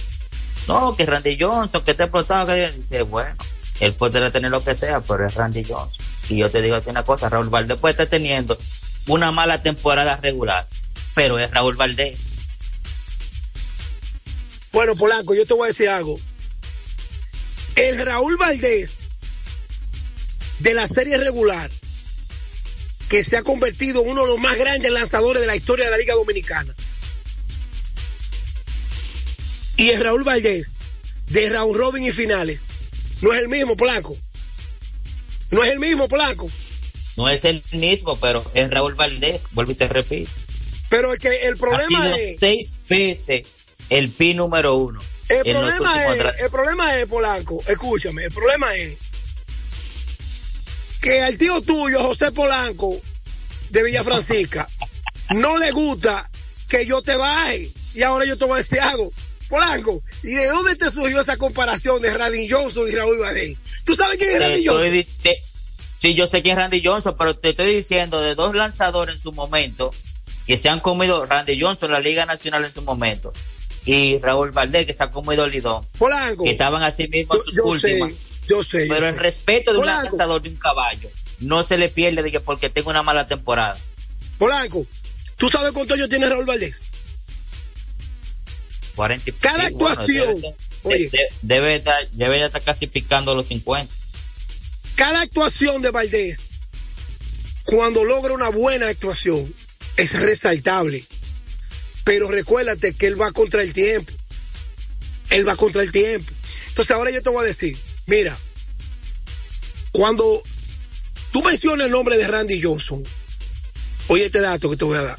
No, 0.66 0.96
que 0.96 1.06
Randy 1.06 1.38
Johnson, 1.38 1.82
que 1.84 1.94
te 1.94 2.04
explotado, 2.04 2.46
que 2.46 2.70
dice, 2.70 3.02
bueno, 3.02 3.34
él 3.80 3.92
podrá 3.92 4.30
tener 4.30 4.50
lo 4.50 4.62
que 4.62 4.74
sea, 4.74 5.00
pero 5.00 5.26
es 5.26 5.34
Randy 5.34 5.64
Johnson. 5.64 6.04
Y 6.28 6.38
yo 6.38 6.50
te 6.50 6.60
digo 6.60 6.76
así 6.76 6.90
una 6.90 7.04
cosa, 7.04 7.28
Raúl 7.28 7.48
Valdés 7.48 7.78
puede 7.78 7.92
estar 7.92 8.08
teniendo 8.08 8.58
una 9.06 9.30
mala 9.30 9.62
temporada 9.62 10.16
regular, 10.16 10.66
pero 11.14 11.38
es 11.38 11.50
Raúl 11.52 11.76
Valdés. 11.76 12.26
Bueno, 14.72 14.96
Polanco, 14.96 15.34
yo 15.34 15.46
te 15.46 15.54
voy 15.54 15.66
a 15.66 15.68
decir 15.68 15.88
algo. 15.88 16.18
El 17.76 18.04
Raúl 18.04 18.36
Valdés 18.36 19.12
de 20.58 20.74
la 20.74 20.88
serie 20.88 21.18
regular, 21.18 21.70
que 23.08 23.22
se 23.22 23.36
ha 23.36 23.42
convertido 23.42 24.02
en 24.02 24.10
uno 24.10 24.22
de 24.22 24.28
los 24.28 24.38
más 24.38 24.56
grandes 24.56 24.90
lanzadores 24.90 25.40
de 25.40 25.46
la 25.46 25.56
historia 25.56 25.84
de 25.84 25.92
la 25.92 25.98
Liga 25.98 26.14
Dominicana. 26.14 26.74
Y 29.76 29.90
el 29.90 30.02
Raúl 30.02 30.24
Valdés 30.24 30.68
de 31.28 31.48
Raúl 31.50 31.76
Robin 31.76 32.04
y 32.04 32.12
finales, 32.12 32.60
no 33.20 33.32
es 33.32 33.40
el 33.40 33.48
mismo, 33.48 33.76
Polanco. 33.76 34.16
No 35.50 35.62
es 35.64 35.72
el 35.72 35.80
mismo, 35.80 36.08
Polanco. 36.08 36.50
No 37.16 37.28
es 37.28 37.44
el 37.44 37.62
mismo, 37.72 38.16
pero 38.16 38.44
es 38.54 38.70
Raúl 38.70 38.94
Valdés, 38.94 39.40
vuelvo 39.52 39.72
y 39.72 39.74
te 39.74 39.88
repito. 39.88 40.30
Pero 40.88 41.12
es 41.12 41.18
que 41.18 41.48
el 41.48 41.54
Ha 41.54 41.56
problema 41.56 42.04
sido 42.04 42.16
es... 42.16 42.36
seis 42.38 42.72
veces 42.88 43.46
el 43.90 44.10
pi 44.10 44.34
número 44.34 44.76
uno. 44.76 45.00
El 45.28 45.52
problema 45.52 46.04
es, 46.12 46.18
drafts. 46.18 46.42
el 46.42 46.50
problema 46.50 46.96
es, 46.96 47.06
Polanco, 47.06 47.62
escúchame, 47.66 48.24
el 48.24 48.32
problema 48.32 48.74
es 48.76 48.96
que 51.00 51.22
al 51.22 51.36
tío 51.36 51.60
tuyo, 51.62 52.02
José 52.02 52.32
Polanco, 52.32 53.00
de 53.70 53.84
Villa 53.84 54.04
Francisca, 54.04 54.68
no 55.30 55.56
le 55.58 55.72
gusta 55.72 56.28
que 56.68 56.86
yo 56.86 57.02
te 57.02 57.16
baje. 57.16 57.70
Y 57.94 58.02
ahora 58.02 58.26
yo 58.26 58.36
te 58.36 58.44
voy 58.44 58.58
a 58.58 58.62
decir 58.62 58.80
algo. 58.80 59.10
Polanco, 59.48 60.02
¿y 60.22 60.34
de 60.34 60.46
dónde 60.48 60.74
te 60.76 60.90
surgió 60.90 61.20
esa 61.20 61.36
comparación 61.36 62.00
de 62.02 62.12
Randy 62.16 62.48
Johnson 62.48 62.84
y 62.88 62.92
Raúl 62.94 63.18
Valdés? 63.18 63.56
¿Tú 63.84 63.94
sabes 63.94 64.16
quién 64.18 64.30
es 64.32 64.40
Randy 64.40 64.66
Johnson? 64.66 65.04
te- 65.22 65.42
sí, 66.02 66.14
yo 66.14 66.26
sé 66.26 66.42
que 66.42 66.50
es 66.50 66.56
Randy 66.56 66.82
Johnson, 66.84 67.14
pero 67.16 67.36
te 67.36 67.50
estoy 67.50 67.74
diciendo 67.76 68.20
de 68.20 68.34
dos 68.34 68.54
lanzadores 68.54 69.16
en 69.16 69.20
su 69.22 69.32
momento 69.32 69.94
que 70.46 70.58
se 70.58 70.68
han 70.68 70.80
comido 70.80 71.24
Randy 71.26 71.60
Johnson, 71.60 71.92
la 71.92 72.00
Liga 72.00 72.26
Nacional 72.26 72.64
en 72.64 72.72
su 72.74 72.82
momento, 72.82 73.32
y 73.84 74.18
Raúl 74.18 74.50
Valdés, 74.50 74.86
que 74.86 74.94
se 74.94 75.02
ha 75.04 75.10
comido 75.10 75.44
el 75.44 75.52
lidón, 75.52 75.86
Polanco, 75.98 76.44
que 76.44 76.50
estaban 76.50 76.82
así 76.82 77.06
mismo 77.08 77.34
yo, 77.34 77.40
en 77.40 77.44
sus 77.44 77.82
yo 77.82 77.88
sé, 77.88 78.16
yo 78.46 78.62
sé. 78.64 78.88
yo 78.88 78.94
Pero 78.94 79.08
el 79.08 79.14
sé. 79.14 79.20
respeto 79.20 79.72
de 79.72 79.78
un 79.78 79.86
lanzador 79.86 80.42
de 80.42 80.48
un 80.50 80.56
caballo 80.56 81.08
no 81.40 81.62
se 81.62 81.76
le 81.76 81.88
pierde 81.88 82.22
de 82.22 82.32
que 82.32 82.40
porque 82.40 82.70
tenga 82.70 82.90
una 82.90 83.02
mala 83.02 83.26
temporada. 83.26 83.76
Polanco, 84.38 84.86
¿tú 85.36 85.48
sabes 85.50 85.72
cuánto 85.72 85.94
años 85.94 86.08
tiene 86.08 86.28
Raúl 86.28 86.46
Valdés? 86.46 86.80
40 88.96 89.30
y 89.30 89.32
Cada 89.34 89.70
bueno, 89.70 89.88
actuación, 89.88 90.40
debe, 90.82 90.98
de- 91.10 91.28
debe, 91.42 91.76
estar- 91.76 92.08
debe 92.12 92.38
ya 92.40 92.46
estar 92.46 92.62
casi 92.62 92.86
picando 92.88 93.34
los 93.34 93.46
50. 93.46 93.92
cada 94.96 95.20
actuación 95.20 95.82
de 95.82 95.90
Valdés, 95.90 96.38
cuando 97.64 98.04
logra 98.04 98.32
una 98.34 98.48
buena 98.48 98.88
actuación, 98.88 99.54
es 99.96 100.12
resaltable. 100.20 101.04
Pero 102.04 102.28
recuérdate 102.30 102.94
que 102.94 103.06
él 103.08 103.20
va 103.20 103.30
contra 103.32 103.62
el 103.62 103.72
tiempo. 103.74 104.12
Él 105.30 105.46
va 105.46 105.56
contra 105.56 105.82
el 105.82 105.90
tiempo. 105.92 106.32
Entonces 106.68 106.94
ahora 106.96 107.10
yo 107.10 107.20
te 107.22 107.30
voy 107.30 107.44
a 107.44 107.48
decir, 107.48 107.76
mira, 108.06 108.36
cuando 109.92 110.42
tú 111.32 111.42
mencionas 111.42 111.86
el 111.86 111.92
nombre 111.92 112.16
de 112.16 112.26
Randy 112.28 112.62
Johnson, 112.62 113.02
oye 114.08 114.26
este 114.26 114.40
dato 114.40 114.70
que 114.70 114.76
te 114.76 114.84
voy 114.84 114.98
a 114.98 115.02
dar. 115.02 115.18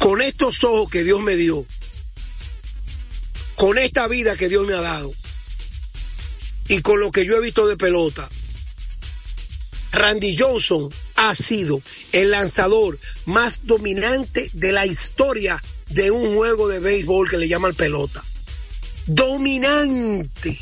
Con 0.00 0.22
estos 0.22 0.64
ojos 0.64 0.90
que 0.90 1.04
Dios 1.04 1.20
me 1.20 1.36
dio, 1.36 1.66
con 3.54 3.76
esta 3.76 4.08
vida 4.08 4.34
que 4.34 4.48
Dios 4.48 4.66
me 4.66 4.74
ha 4.74 4.80
dado, 4.80 5.14
y 6.68 6.80
con 6.80 6.98
lo 6.98 7.12
que 7.12 7.26
yo 7.26 7.36
he 7.36 7.42
visto 7.42 7.66
de 7.66 7.76
pelota, 7.76 8.26
Randy 9.92 10.36
Johnson 10.38 10.90
ha 11.16 11.34
sido 11.34 11.82
el 12.12 12.30
lanzador 12.30 12.98
más 13.26 13.66
dominante 13.66 14.50
de 14.54 14.72
la 14.72 14.86
historia 14.86 15.62
de 15.90 16.10
un 16.10 16.34
juego 16.34 16.68
de 16.68 16.80
béisbol 16.80 17.28
que 17.28 17.36
le 17.36 17.48
llaman 17.48 17.74
pelota. 17.74 18.24
Dominante. 19.06 20.58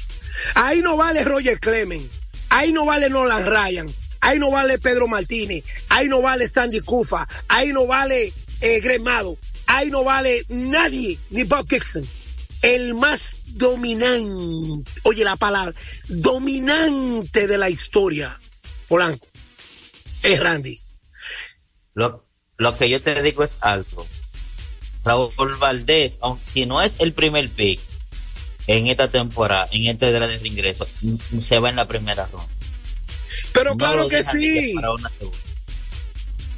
Ahí 0.57 0.83
no 0.83 0.97
vale 0.97 1.23
Roger 1.23 1.61
Clemens, 1.61 2.11
ahí 2.49 2.73
no 2.73 2.85
vale 2.85 3.09
Nolan 3.09 3.47
Ryan, 3.47 3.95
ahí 4.21 4.41
no 4.41 4.51
vale 4.51 4.81
Pedro 4.81 5.07
Martínez, 5.07 5.63
ahí 5.91 6.09
no 6.09 6.23
vale 6.23 6.49
Sandy 6.49 6.81
Kufa, 6.81 7.29
ahí 7.47 7.73
no 7.73 7.87
vale 7.87 8.33
eh, 8.61 8.81
Greg 8.81 9.03
Maddux, 9.03 9.39
ahí 9.67 9.89
no 9.91 10.05
vale 10.05 10.45
nadie, 10.49 11.19
ni 11.31 11.45
Bob 11.45 11.69
Gibson 11.69 12.09
el 12.63 12.95
más 12.95 13.37
dominante, 13.47 14.91
oye 15.05 15.25
la 15.25 15.37
palabra, 15.37 15.73
dominante 16.09 17.47
de 17.47 17.59
la 17.59 17.71
historia, 17.71 18.39
Polanco, 18.89 19.27
es 20.23 20.41
Randy. 20.41 20.81
Lo, 21.95 22.27
lo 22.57 22.77
que 22.77 22.89
yo 22.89 23.01
te 23.01 23.23
digo 23.23 23.45
es 23.45 23.53
algo. 23.61 24.07
Raúl 25.05 25.55
Valdés, 25.59 26.19
si 26.53 26.67
no 26.67 26.83
es 26.83 26.95
el 26.99 27.13
primer 27.13 27.49
pick 27.49 27.81
en 28.67 28.89
esta 28.89 29.09
temporada, 29.09 29.69
en 29.73 29.89
este 29.89 30.13
de 30.13 30.49
ingreso, 30.49 30.87
mm, 31.03 31.41
se 31.41 31.59
va 31.59 31.71
en 31.71 31.77
la 31.77 31.89
primera 31.89 32.27
ronda. 32.27 32.49
Pero 33.53 33.71
No 33.71 33.77
claro 33.77 34.09
que 34.09 34.23
sí, 34.25 34.75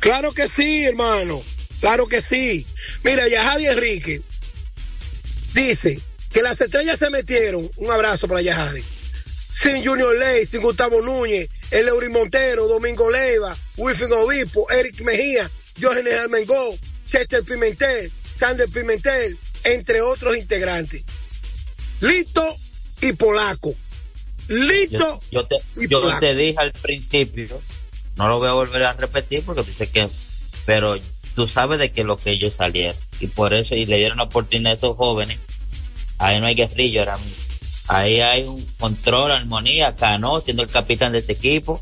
claro 0.00 0.32
que 0.32 0.48
sí, 0.48 0.84
hermano, 0.84 1.42
claro 1.80 2.06
que 2.06 2.20
sí. 2.20 2.66
Mira, 3.04 3.26
Yahadi 3.28 3.66
Enrique 3.66 4.22
dice 5.54 6.00
que 6.32 6.42
las 6.42 6.60
estrellas 6.60 6.98
se 6.98 7.10
metieron, 7.10 7.68
un 7.76 7.90
abrazo 7.90 8.28
para 8.28 8.40
Yahadi, 8.42 8.82
sin 9.50 9.84
Junior 9.84 10.16
Ley, 10.16 10.46
sin 10.46 10.62
Gustavo 10.62 11.00
Núñez, 11.02 11.48
el 11.70 11.88
Eury 11.88 12.08
Montero, 12.08 12.66
Domingo 12.68 13.10
Leiva, 13.10 13.56
Wilfred 13.76 14.12
Obispo, 14.12 14.66
Eric 14.70 15.00
Mejía, 15.02 15.50
Jorge 15.80 16.18
Almengó, 16.18 16.78
Chester 17.10 17.42
Pimentel, 17.42 18.12
Sander 18.38 18.68
Pimentel, 18.68 19.36
entre 19.64 20.00
otros 20.00 20.36
integrantes. 20.36 21.02
Lito 22.00 22.56
y 23.00 23.12
Polaco. 23.12 23.74
Lito 24.48 25.20
Yo, 25.30 25.42
yo 25.42 25.46
te, 25.46 25.56
y 25.76 25.88
yo 25.88 26.00
Polaco. 26.00 26.20
te 26.20 26.34
dije 26.34 26.58
al 26.58 26.72
principio, 26.72 27.60
no 28.16 28.28
lo 28.28 28.38
voy 28.38 28.48
a 28.48 28.52
volver 28.52 28.82
a 28.84 28.92
repetir 28.94 29.42
porque 29.44 29.62
dice 29.62 29.88
que, 29.90 30.08
pero 30.66 30.96
tú 31.34 31.46
sabes 31.46 31.78
de 31.78 31.92
que 31.92 32.04
lo 32.04 32.16
que 32.16 32.30
ellos 32.32 32.54
salieron 32.56 32.96
y 33.20 33.26
por 33.26 33.52
eso 33.54 33.74
y 33.74 33.86
le 33.86 33.98
dieron 33.98 34.18
la 34.18 34.24
oportunidad 34.24 34.72
a 34.72 34.74
estos 34.74 34.96
jóvenes. 34.96 35.38
Ahí 36.18 36.40
no 36.40 36.46
hay 36.46 36.54
guerrillo 36.54 37.00
ahora 37.00 37.16
mismo. 37.18 37.42
Ahí 37.88 38.20
hay 38.20 38.44
un 38.44 38.64
control, 38.78 39.32
armonía, 39.32 39.94
Cano 39.94 40.40
siendo 40.40 40.62
el 40.62 40.70
capitán 40.70 41.12
de 41.12 41.18
ese 41.18 41.32
equipo 41.32 41.80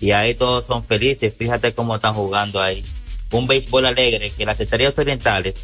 y 0.00 0.10
ahí 0.10 0.34
todos 0.34 0.66
son 0.66 0.84
felices. 0.84 1.34
Fíjate 1.36 1.74
cómo 1.74 1.96
están 1.96 2.14
jugando 2.14 2.60
ahí. 2.60 2.84
Un 3.30 3.46
béisbol 3.46 3.86
alegre 3.86 4.30
que 4.30 4.44
las 4.44 4.60
estrellas 4.60 4.94
orientales 4.98 5.54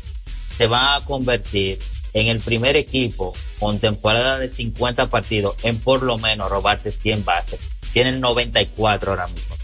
se 0.57 0.67
van 0.67 0.95
a 1.01 1.05
convertir 1.05 1.79
en 2.15 2.29
el 2.29 2.41
primer 2.41 2.77
equipo 2.77 3.35
con 3.59 3.79
temporada 3.79 4.39
de 4.39 4.53
50 4.53 5.07
partidos 5.09 5.57
en 5.63 5.79
por 5.79 6.03
lo 6.03 6.19
menos 6.19 6.51
robarse 6.51 6.91
100 6.91 7.25
bases. 7.25 7.61
Tienen 7.93 8.21
94 8.21 9.13
ahora 9.13 9.27
mismo. 9.29 9.57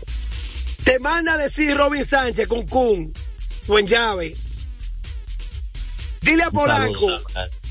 Te 0.84 0.98
manda 1.00 1.34
a 1.34 1.36
decir 1.38 1.76
Robin 1.76 2.06
Sánchez 2.06 2.46
con 2.48 2.66
Kun, 2.66 3.12
buen 3.68 3.86
llave. 3.86 4.34
Dile 6.22 6.42
a 6.42 6.50
Polanco 6.50 7.06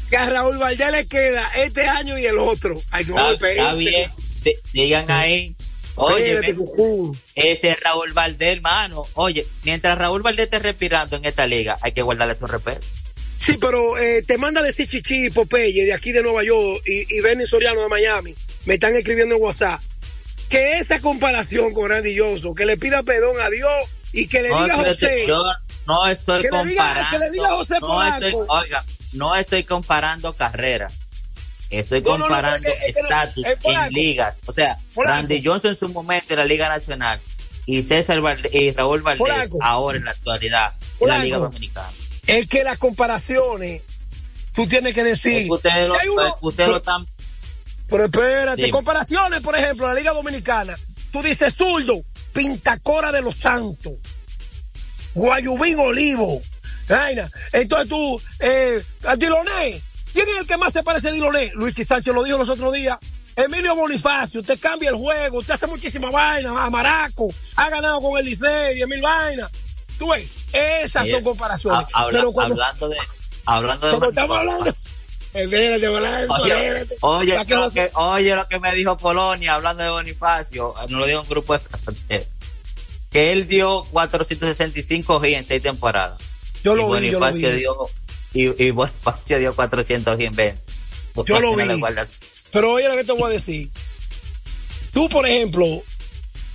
que 0.10 0.16
a 0.18 0.30
Raúl 0.30 0.58
Valdés 0.58 0.92
le 0.92 1.06
queda 1.08 1.46
este 1.58 1.86
año 1.88 2.18
y 2.18 2.26
el 2.26 2.38
otro. 2.38 2.82
Ay, 2.92 3.06
no, 3.06 3.32
Está, 3.34 3.74
bien. 3.74 4.10
Di- 4.44 4.56
Digan 4.72 5.10
ahí. 5.12 5.54
Oye, 5.96 6.40
ese 7.36 7.72
es 7.72 7.80
Raúl 7.82 8.14
Valdés, 8.14 8.56
hermano. 8.58 9.06
Oye, 9.16 9.46
mientras 9.64 9.98
Raúl 9.98 10.22
Valdés 10.22 10.46
esté 10.46 10.60
respirando 10.60 11.16
en 11.18 11.26
esta 11.26 11.46
liga, 11.46 11.76
hay 11.82 11.92
que 11.92 12.02
guardarle 12.04 12.36
su 12.36 12.46
respeto. 12.46 12.86
Sí, 13.38 13.58
pero 13.60 13.98
eh, 13.98 14.24
te 14.26 14.38
manda 14.38 14.62
decir 14.62 14.88
Chichi 14.88 15.26
y 15.26 15.30
Popeye 15.30 15.86
de 15.86 15.94
aquí 15.94 16.12
de 16.12 16.22
Nueva 16.24 16.44
York 16.44 16.82
y, 16.86 17.18
y 17.18 17.22
Benny 17.22 17.46
Soriano 17.46 17.82
de 17.82 17.88
Miami. 17.90 18.34
Me 18.66 18.76
están 18.76 18.96
escribiendo 18.96 19.36
en 19.36 19.42
WhatsApp. 19.42 19.82
Que 20.50 20.80
esa 20.80 21.00
comparación 21.02 21.74
con 21.74 21.90
Randy 21.90 22.18
Johnson, 22.18 22.56
que 22.56 22.66
le 22.66 22.78
pida 22.78 23.04
perdón 23.04 23.36
a 23.42 23.50
Dios 23.50 23.70
y 24.14 24.28
que 24.28 24.42
le 24.42 24.50
No, 24.50 24.64
diga 24.64 24.80
a 24.80 24.94
yo, 24.94 25.44
no 25.88 26.06
estoy 26.08 26.42
que 26.42 26.50
le 26.52 26.64
diga, 26.66 26.84
comparando. 26.86 27.10
que 27.12 27.20
le 27.20 27.30
diga 27.32 27.48
a 27.48 27.52
José 27.56 27.74
no 27.82 27.88
Polanco. 27.88 28.26
estoy, 28.28 28.46
oiga, 28.50 28.86
no 29.14 29.36
estoy 29.36 29.64
comparando 29.64 30.34
carreras. 30.34 30.94
Estoy 31.70 32.02
No, 32.02 32.12
no, 32.12 32.18
no, 32.20 32.24
comparando 32.26 32.60
pero 32.62 32.74
es 32.76 32.80
que- 32.80 32.86
es 32.90 32.96
que 32.96 33.02
no- 33.02 33.08
estatus 33.10 33.46
Polanco. 33.62 33.88
en 33.88 33.94
ligas. 33.94 34.36
O 34.46 34.54
sea, 34.54 34.78
Polanco. 34.94 35.16
Randy 35.18 35.42
Johnson 35.44 35.72
en 35.72 35.78
su 35.78 35.90
momento 35.90 36.34
en 36.34 36.40
la 36.40 36.46
Liga 36.46 36.70
Nacional 36.70 37.20
y 37.66 37.84
César 37.84 38.20
y 38.54 38.72
Raúl 38.72 39.02
Valdés 39.02 39.20
Polanco. 39.20 39.58
ahora 39.62 39.98
en 39.98 40.06
la 40.06 40.12
actualidad 40.12 40.74
en 40.74 40.80
la 40.82 40.98
Polanco. 41.00 41.24
Liga 41.26 41.38
Dominicana. 41.38 41.90
Es 42.28 42.48
que 42.48 42.64
las 42.64 42.78
comparaciones, 42.78 43.82
tú 44.54 44.66
tienes 44.68 44.94
que 44.94 45.04
decir. 45.04 45.32
Es 45.44 45.50
ustedes 45.50 45.90
si 46.02 46.08
uno- 46.10 46.38
ustedes 46.42 46.70
lo 46.70 46.78
están 46.78 47.06
Pero 47.90 48.04
espérate, 48.06 48.58
Dime. 48.58 48.70
comparaciones, 48.70 49.40
por 49.40 49.56
ejemplo, 49.56 49.88
en 49.88 49.94
la 49.96 50.00
Liga 50.00 50.12
Dominicana. 50.14 50.76
Tú 51.12 51.22
dices 51.24 51.54
zurdo, 51.56 52.02
Pintacora 52.34 53.12
de 53.14 53.22
los 53.22 53.36
Santos, 53.36 53.94
Guayubín 55.18 55.80
Olivo. 55.80 56.42
Vaina. 56.88 57.30
Entonces 57.54 57.90
tú, 57.90 58.22
eh, 58.40 58.84
Diloné, 59.18 59.82
¿quién 60.14 60.28
es 60.30 60.38
el 60.42 60.48
que 60.48 60.58
más 60.58 60.72
se 60.72 60.84
parece 60.84 61.10
a 61.10 61.12
Diloné? 61.12 61.52
Luis 61.56 61.76
Sánchez 61.88 62.14
lo 62.14 62.24
dijo 62.24 62.38
los 62.38 62.50
otros 62.50 62.72
días. 62.74 62.98
Emilio 63.36 63.76
Bonifacio, 63.76 64.40
usted 64.40 64.60
cambia 64.60 64.90
el 64.90 64.96
juego, 64.96 65.40
usted 65.40 65.54
hace 65.54 65.68
muchísima 65.68 66.10
vaina, 66.10 66.64
a 66.66 66.70
Maraco, 66.72 67.30
ha 67.56 67.70
ganado 67.70 68.02
con 68.02 68.18
el 68.18 68.26
Licey, 68.26 68.82
Emil 68.82 69.02
Vaina. 69.02 69.48
Tú 70.00 70.10
ves, 70.10 70.28
esas 70.54 71.08
son 71.08 71.24
comparaciones. 71.24 71.86
habla- 71.94 72.20
Pero 72.20 72.32
hablando 72.54 72.90
de 72.90 72.98
hablando 73.46 73.88
de 73.88 73.94
como 73.94 74.10
estamos 74.10 74.38
hablando, 74.40 74.64
espérate, 75.34 75.88
Oye, 76.42 76.52
oye, 77.02 77.36
lo 77.56 77.72
que, 77.72 77.92
oye 77.94 78.36
lo 78.36 78.48
que 78.48 78.60
me 78.60 78.74
dijo 78.74 78.98
Polonia 78.98 79.54
hablando 79.54 79.84
de 79.84 79.90
Bonifacio, 79.92 80.74
nos 80.90 80.92
lo 80.92 81.06
dijo 81.06 81.22
un 81.22 81.28
grupo 81.30 81.56
de 81.58 81.62
eh, 82.10 82.28
que 83.18 83.32
él 83.32 83.48
dio 83.48 83.82
465 83.90 85.20
G 85.20 85.34
en 85.38 85.48
seis 85.48 85.64
temporadas. 85.64 86.20
Yo 86.64 86.76
y 86.76 86.78
lo 86.78 86.92
vi, 86.92 87.10
yo 87.10 87.20
lo 87.20 87.32
vi. 87.34 87.42
dio 87.42 87.76
y, 88.32 88.64
y 88.64 88.70
Bonifacio 88.70 89.40
dio 89.40 89.56
400 89.56 90.20
G 90.20 90.26
en 90.28 90.36
20. 90.36 90.62
Yo 91.26 91.40
lo 91.40 91.56
vi. 91.56 91.64
Pero 92.52 92.74
oye 92.74 92.88
lo 92.88 92.96
que 92.96 93.04
te 93.04 93.14
voy 93.14 93.24
a 93.24 93.34
decir. 93.34 93.72
Tú, 94.94 95.10
por 95.10 95.26
ejemplo, 95.26 95.66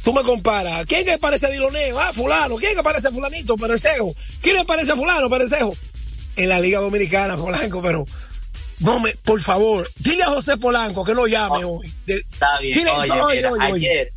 tú 0.05 0.13
me 0.13 0.23
comparas. 0.23 0.87
¿Quién 0.87 1.05
que 1.05 1.19
parece 1.19 1.47
a 1.47 1.51
Diloneo? 1.51 1.99
Ah, 1.99 2.13
fulano. 2.13 2.55
¿Quién 2.59 2.77
que 2.77 2.83
parece 2.85 3.09
a 3.09 3.11
fulanito? 3.11 3.57
Perecejo. 3.57 4.15
¿Quién 4.41 4.55
le 4.55 4.65
parece 4.65 4.93
a 4.93 4.97
fulano? 4.97 5.29
Perecejo. 5.29 5.75
En 6.37 6.49
la 6.49 6.61
Liga 6.61 6.79
Dominicana, 6.79 7.37
Polanco, 7.37 7.83
pero... 7.83 8.05
No 8.79 9.01
me, 9.01 9.11
por 9.17 9.41
favor, 9.41 9.91
dile 9.99 10.23
a 10.23 10.31
José 10.31 10.57
Polanco 10.59 11.05
que 11.05 11.15
no 11.15 11.27
llame 11.27 11.65
Oh, 11.65 11.79
hoy. 11.79 11.93
De- 12.07 12.17
Está 12.19 12.59
bien. 12.61 12.79
Dile, 12.79 12.91
oye, 12.91 13.11
oye, 13.13 13.37
mira, 13.37 13.51
oye, 13.53 13.73
oye. 13.73 13.91
ayer, 13.91 14.13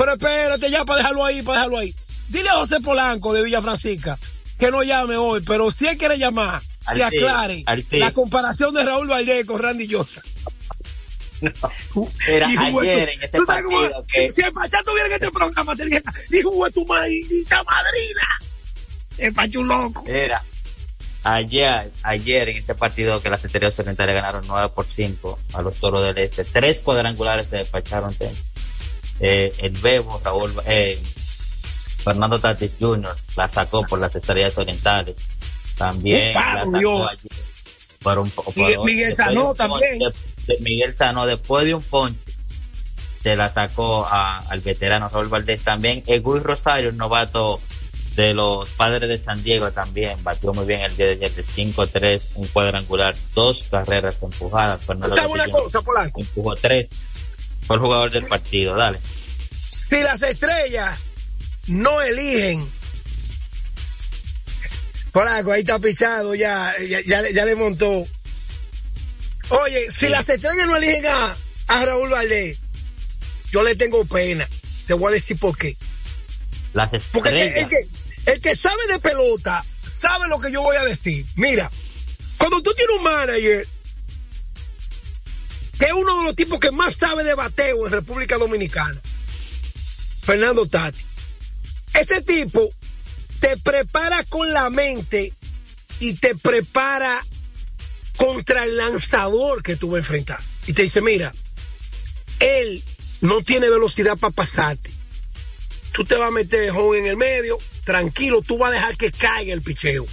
Pero 0.00 0.12
espérate 0.12 0.70
ya 0.70 0.84
para 0.86 0.98
dejarlo 1.02 1.24
ahí, 1.26 1.42
para 1.42 1.58
dejarlo 1.58 1.78
ahí. 1.78 1.94
Dile 2.28 2.48
a 2.48 2.54
José 2.54 2.80
Polanco 2.80 3.34
de 3.34 3.42
Villa 3.42 3.60
Francisca 3.60 4.18
que 4.58 4.70
no 4.70 4.82
llame 4.82 5.16
hoy, 5.16 5.42
pero 5.46 5.70
si 5.70 5.86
él 5.86 5.96
quiere 5.98 6.16
llamar, 6.18 6.60
que 6.94 7.04
aclare 7.04 7.64
la 7.92 8.10
comparación 8.12 8.74
de 8.74 8.82
Raúl 8.84 9.08
Valdés 9.08 9.44
con 9.44 9.60
Randy 9.62 9.86
Llosa. 9.88 10.22
era 12.28 12.48
Y 12.50 12.56
jugó 12.56 12.80
ayer 12.80 12.94
tu- 12.94 13.12
en 13.12 13.20
este 13.22 13.38
¿Tú 13.38 13.44
sabes 13.46 13.62
cómo- 13.64 14.06
que 14.06 14.30
Si 14.30 14.40
el 14.42 14.52
Pachá 14.52 14.82
tuviera 14.84 15.06
en 15.08 15.12
este 15.14 15.30
programa, 15.30 15.76
te 15.76 15.84
dijera, 15.84 16.12
hijo 16.32 16.64
de 16.64 16.70
tu 16.72 16.86
maldita 16.86 17.62
madrina. 17.64 18.28
El 19.18 19.32
Pachu 19.34 19.62
loco. 19.64 20.04
Era 20.06 20.42
ayer, 21.24 21.90
ayer 22.02 22.48
en 22.48 22.56
este 22.56 22.74
partido 22.74 23.20
que 23.22 23.28
las 23.30 23.44
estrellas 23.44 23.78
orientales 23.78 24.14
ganaron 24.14 24.46
9 24.46 24.70
por 24.74 24.86
5 24.86 25.38
a 25.54 25.62
los 25.62 25.76
toros 25.78 26.02
del 26.02 26.16
este. 26.18 26.44
Tres 26.44 26.78
cuadrangulares 26.80 27.46
se 27.48 27.56
despacharon. 27.56 28.14
Ten. 28.14 28.34
Eh, 29.20 29.52
el 29.58 29.72
Bebo, 29.72 30.20
Raúl, 30.24 30.52
eh, 30.66 30.98
Fernando 32.02 32.38
Tatis 32.38 32.70
Jr. 32.80 33.14
la 33.36 33.48
sacó 33.48 33.82
por 33.86 33.98
las 33.98 34.14
estrellas 34.14 34.56
orientales. 34.56 35.16
También 35.76 36.32
la 36.34 36.54
sacó 36.64 36.78
Dios. 36.78 37.06
ayer 37.10 37.32
por 38.02 38.18
un, 38.18 38.30
por 38.30 38.56
Miguel- 38.56 38.78
un- 38.78 38.84
Miguel 38.86 39.14
Sanó 39.14 39.54
también. 39.54 39.98
ponche- 39.98 40.14
de- 40.46 40.58
Miguel 40.60 40.94
Sanó, 40.94 41.26
después 41.26 41.66
de 41.66 41.74
un 41.74 41.82
ponche, 41.82 42.18
se 43.22 43.36
la 43.36 43.50
sacó 43.52 44.06
a- 44.06 44.38
al 44.48 44.60
veterano 44.60 45.10
Raúl 45.10 45.28
Valdés 45.28 45.62
también. 45.64 46.02
Eguy 46.06 46.40
Rosario, 46.40 46.90
novato 46.92 47.60
de 48.16 48.32
los 48.34 48.70
padres 48.70 49.06
de 49.08 49.18
San 49.18 49.42
Diego 49.42 49.70
también, 49.70 50.22
batió 50.24 50.52
muy 50.54 50.64
bien 50.64 50.80
el 50.80 50.96
día 50.96 51.06
de 51.06 51.12
ayer 51.12 51.32
de 51.34 51.42
5-3, 51.42 52.22
un 52.34 52.46
cuadrangular, 52.48 53.14
dos 53.34 53.64
carreras 53.70 54.16
empujadas. 54.22 54.82
Fernando 54.84 55.14
¿Sabes 55.14 55.30
una 55.30 55.44
Tatis 55.44 55.60
cosa, 55.60 55.82
Polanco? 55.82 56.20
empujó 56.22 56.56
tres. 56.56 56.88
El 57.70 57.78
jugador 57.80 58.10
del 58.10 58.26
partido, 58.26 58.74
dale. 58.76 58.98
Si 59.88 60.00
las 60.02 60.22
estrellas 60.22 60.98
no 61.66 62.00
eligen. 62.02 62.68
Polanco, 65.12 65.52
ahí 65.52 65.60
está 65.60 65.78
pisado 65.78 66.34
ya, 66.34 66.74
ya, 66.88 67.00
ya, 67.04 67.20
le- 67.22 67.32
ya 67.34 67.44
le 67.44 67.56
montó. 67.56 68.06
Oye, 69.48 69.90
si 69.90 70.08
las 70.08 70.28
estrellas 70.28 70.66
no 70.68 70.76
eligen 70.76 71.06
a, 71.06 71.36
a 71.68 71.84
Raúl 71.84 72.10
Valdés, 72.10 72.58
yo 73.50 73.62
le 73.64 73.74
tengo 73.74 74.04
pena. 74.04 74.48
Te 74.86 74.94
voy 74.94 75.10
a 75.10 75.14
decir 75.14 75.36
por 75.38 75.56
qué. 75.56 75.76
Las 76.72 76.90
Porque 77.12 77.30
el 77.30 77.34
que, 77.36 77.60
estrellas. 77.60 77.62
el 77.62 78.24
que, 78.24 78.32
el 78.32 78.40
que 78.40 78.56
sabe 78.56 78.86
de 78.88 79.00
pelota 79.00 79.64
sabe 79.92 80.28
lo 80.28 80.38
que 80.40 80.52
yo 80.52 80.62
voy 80.62 80.76
a 80.76 80.84
decir. 80.84 81.24
Mira, 81.34 81.68
cuando 82.38 82.62
tú 82.62 82.72
tienes 82.74 82.96
un 82.96 83.02
manager 83.02 83.66
es 85.86 85.92
uno 85.92 86.18
de 86.18 86.24
los 86.24 86.34
tipos 86.34 86.60
que 86.60 86.70
más 86.70 86.94
sabe 86.94 87.24
de 87.24 87.34
bateo 87.34 87.86
en 87.86 87.92
República 87.92 88.36
Dominicana, 88.38 89.00
Fernando 90.22 90.66
Tati, 90.66 91.02
ese 91.94 92.20
tipo 92.22 92.70
te 93.40 93.56
prepara 93.58 94.22
con 94.24 94.52
la 94.52 94.70
mente 94.70 95.32
y 95.98 96.14
te 96.14 96.34
prepara 96.36 97.24
contra 98.16 98.64
el 98.64 98.76
lanzador 98.76 99.62
que 99.62 99.76
tú 99.76 99.90
vas 99.90 99.96
a 99.96 99.98
enfrentar. 100.00 100.40
Y 100.66 100.72
te 100.72 100.82
dice, 100.82 101.00
mira, 101.00 101.32
él 102.38 102.84
no 103.22 103.42
tiene 103.42 103.70
velocidad 103.70 104.16
para 104.18 104.32
pasarte 104.32 104.90
tú 105.92 106.04
te 106.04 106.14
vas 106.16 106.28
a 106.28 106.32
meter 106.32 106.70
joven 106.70 107.04
en 107.04 107.10
el 107.10 107.16
medio, 107.16 107.58
tranquilo, 107.84 108.42
tú 108.42 108.58
vas 108.58 108.70
a 108.70 108.74
dejar 108.74 108.96
que 108.96 109.12
caiga 109.12 109.52
el 109.52 109.62
picheo, 109.62 110.06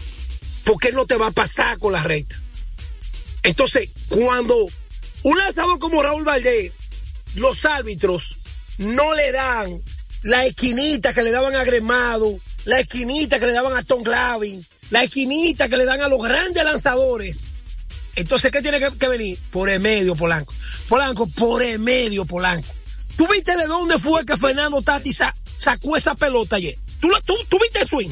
porque 0.63 0.89
él 0.89 0.95
no 0.95 1.05
te 1.05 1.17
va 1.17 1.27
a 1.27 1.31
pasar 1.31 1.77
con 1.79 1.93
la 1.93 2.03
recta. 2.03 2.39
Entonces, 3.43 3.89
cuando 4.09 4.55
un 5.23 5.37
lanzador 5.37 5.79
como 5.79 6.01
Raúl 6.03 6.23
Valdés, 6.23 6.71
los 7.35 7.63
árbitros 7.65 8.37
no 8.77 9.13
le 9.13 9.31
dan 9.31 9.81
la 10.23 10.45
esquinita 10.45 11.13
que 11.13 11.23
le 11.23 11.31
daban 11.31 11.55
a 11.55 11.63
Gremado, 11.63 12.39
la 12.65 12.79
esquinita 12.79 13.39
que 13.39 13.45
le 13.47 13.53
daban 13.53 13.75
a 13.77 13.83
Tom 13.83 14.03
Glavin, 14.03 14.65
la 14.89 15.03
esquinita 15.03 15.69
que 15.69 15.77
le 15.77 15.85
dan 15.85 16.01
a 16.01 16.07
los 16.07 16.21
grandes 16.21 16.63
lanzadores. 16.63 17.35
Entonces, 18.15 18.51
¿qué 18.51 18.61
tiene 18.61 18.79
que, 18.79 18.89
que 18.97 19.07
venir? 19.07 19.37
Por 19.51 19.69
el 19.69 19.79
medio, 19.79 20.15
Polanco. 20.15 20.53
Polanco, 20.89 21.27
por 21.27 21.61
el 21.61 21.77
medio, 21.79 22.25
Polanco. 22.25 22.67
¿Tú 23.15 23.27
viste 23.27 23.55
de 23.55 23.67
dónde 23.67 23.99
fue 23.99 24.25
que 24.25 24.35
Fernando 24.37 24.81
Tati 24.81 25.13
sa- 25.13 25.35
sacó 25.57 25.97
esa 25.97 26.15
pelota 26.15 26.55
ayer? 26.55 26.77
¿Tú, 26.99 27.09
la- 27.09 27.21
tú, 27.21 27.35
tú 27.47 27.57
viste 27.61 27.79
el 27.81 27.87
swing? 27.87 28.09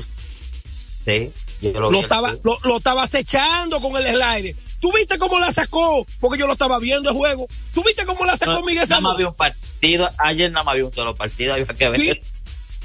Sí, 1.05 1.31
yo 1.61 1.71
lo, 1.73 1.91
Lo 1.91 1.97
vi 1.97 1.99
estaba, 1.99 2.35
lo, 2.43 2.59
lo 2.63 2.77
estaba 2.77 3.03
acechando 3.03 3.79
con 3.81 3.95
el 3.97 4.13
slider. 4.15 4.55
¿Tú 4.85 4.91
viste 4.95 5.17
cómo 5.17 5.39
la 5.39 5.51
sacó? 5.51 6.05
Porque 6.19 6.37
yo 6.39 6.45
lo 6.45 6.53
estaba 6.53 6.77
viendo 6.77 7.09
el 7.09 7.15
juego. 7.15 7.47
¿Tú 7.73 7.81
viste 7.83 8.05
cómo 8.05 8.23
la 8.23 8.35
sacó 8.37 8.51
No, 8.51 8.61
Miguel 8.61 8.87
nada 8.87 9.01
más 9.01 9.17
vi 9.17 9.23
un 9.23 9.33
partido, 9.33 10.07
ayer 10.19 10.51
nada 10.51 10.63
más 10.63 10.75
vi 10.75 10.83
un 10.83 10.93
solo 10.93 11.15
partido, 11.15 11.53
había 11.53 11.65
que 11.65 11.89
ver. 11.89 11.99
Sí. 11.99 12.13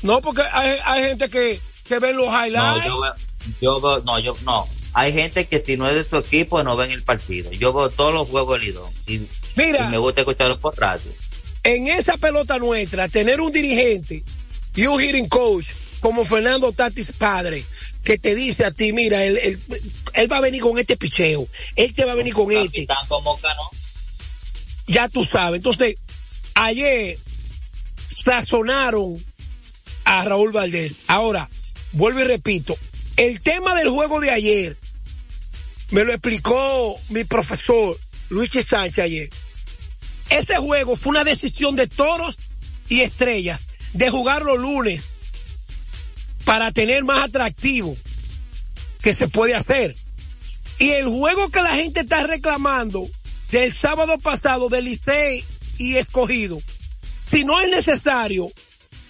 No, 0.01 0.23
porque 0.23 0.41
hay, 0.51 0.79
hay 0.87 1.03
gente 1.11 1.29
que, 1.29 1.61
que 1.87 1.99
ve 1.99 2.15
los 2.15 2.25
No, 2.29 2.47
highlights. 2.47 2.87
yo 2.87 3.01
veo, 3.03 3.15
yo 3.61 3.81
veo, 3.83 4.01
no, 4.01 4.19
yo, 4.19 4.35
no. 4.47 4.67
Hay 4.95 5.13
gente 5.13 5.45
que 5.47 5.61
si 5.61 5.77
no 5.77 5.91
es 5.91 5.95
de 5.95 6.05
su 6.09 6.17
equipo 6.17 6.63
no 6.63 6.75
ven 6.75 6.91
el 6.91 7.03
partido. 7.03 7.53
Yo 7.53 7.71
veo 7.75 7.91
todos 7.91 8.15
los 8.15 8.27
juegos 8.29 8.59
del 8.59 8.75
y, 9.07 9.29
Mira. 9.57 9.87
y 9.87 9.91
me 9.91 9.99
gusta 9.99 10.23
escucharlos 10.23 10.57
por 10.57 10.75
radio. 10.79 11.13
en 11.65 11.87
esa 11.89 12.17
pelota 12.17 12.59
nuestra, 12.59 13.09
tener 13.11 13.43
un 13.43 13.53
dirigente 13.53 14.25
y 14.75 14.87
un 14.87 14.99
hitting 14.99 15.29
coach 15.29 15.67
como 16.01 16.25
Fernando 16.25 16.73
Tatis 16.73 17.13
padre, 17.19 17.63
que 18.03 18.17
te 18.17 18.35
dice 18.35 18.65
a 18.65 18.71
ti, 18.71 18.95
mira, 18.95 19.23
él, 19.23 19.61
él 20.15 20.31
va 20.31 20.39
a 20.39 20.41
venir 20.43 20.61
con 20.61 20.79
este 20.79 20.97
picheo, 20.97 21.49
él 21.77 21.95
te 21.95 22.05
va 22.05 22.13
a 22.13 22.17
venir 22.17 22.35
con 22.35 22.51
este, 22.53 22.87
como 23.09 23.39
ya 24.87 25.09
tú 25.09 25.25
sabes. 25.25 25.59
Entonces, 25.59 25.97
ayer 26.55 27.19
sazonaron 28.07 29.25
a 30.05 30.25
Raúl 30.25 30.53
Valdés. 30.53 30.97
Ahora, 31.07 31.49
vuelvo 31.93 32.21
y 32.21 32.25
repito, 32.25 32.77
el 33.17 33.41
tema 33.41 33.75
del 33.75 33.89
juego 33.89 34.21
de 34.21 34.31
ayer 34.31 34.77
me 35.91 36.05
lo 36.05 36.13
explicó 36.13 36.99
mi 37.09 37.25
profesor 37.25 37.99
Luis 38.29 38.51
Sánchez 38.67 39.05
ayer. 39.05 39.31
Ese 40.31 40.57
juego 40.57 40.97
fue 40.97 41.11
una 41.11 41.25
decisión 41.25 41.77
de 41.77 41.87
toros 41.87 42.37
y 42.89 43.01
estrellas 43.01 43.61
de 43.93 44.11
jugar 44.11 44.43
los 44.43 44.59
lunes 44.59 45.03
para 46.45 46.73
tener 46.73 47.05
más 47.05 47.25
atractivo 47.25 47.97
que 49.03 49.15
se 49.15 49.29
puede 49.29 49.55
hacer. 49.55 49.97
Y 50.79 50.91
el 50.91 51.09
juego 51.09 51.51
que 51.51 51.63
la 51.63 51.75
gente 51.75 52.01
está 52.01 52.27
reclamando 52.27 53.07
del 53.51 53.73
sábado 53.73 54.19
pasado 54.19 54.69
del 54.69 54.85
Licey 54.87 55.45
y 55.79 55.97
escogido, 55.97 56.61
si 57.31 57.45
no 57.45 57.61
es 57.61 57.69
necesario, 57.69 58.51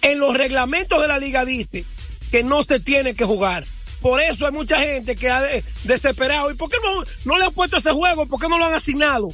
en 0.01 0.19
los 0.19 0.35
reglamentos 0.35 1.01
de 1.01 1.07
la 1.07 1.19
liga 1.19 1.45
dice 1.45 1.85
que 2.31 2.43
no 2.43 2.63
se 2.63 2.79
tiene 2.79 3.13
que 3.13 3.25
jugar. 3.25 3.65
Por 4.01 4.19
eso 4.19 4.45
hay 4.45 4.51
mucha 4.51 4.79
gente 4.79 5.15
que 5.15 5.29
ha 5.29 5.41
desesperado. 5.83 6.49
¿Y 6.49 6.55
por 6.55 6.69
qué 6.69 6.77
no, 6.83 7.03
no 7.25 7.37
le 7.37 7.45
han 7.45 7.53
puesto 7.53 7.77
ese 7.77 7.91
juego? 7.91 8.25
¿Por 8.25 8.39
qué 8.39 8.49
no 8.49 8.57
lo 8.57 8.65
han 8.65 8.73
asignado? 8.73 9.29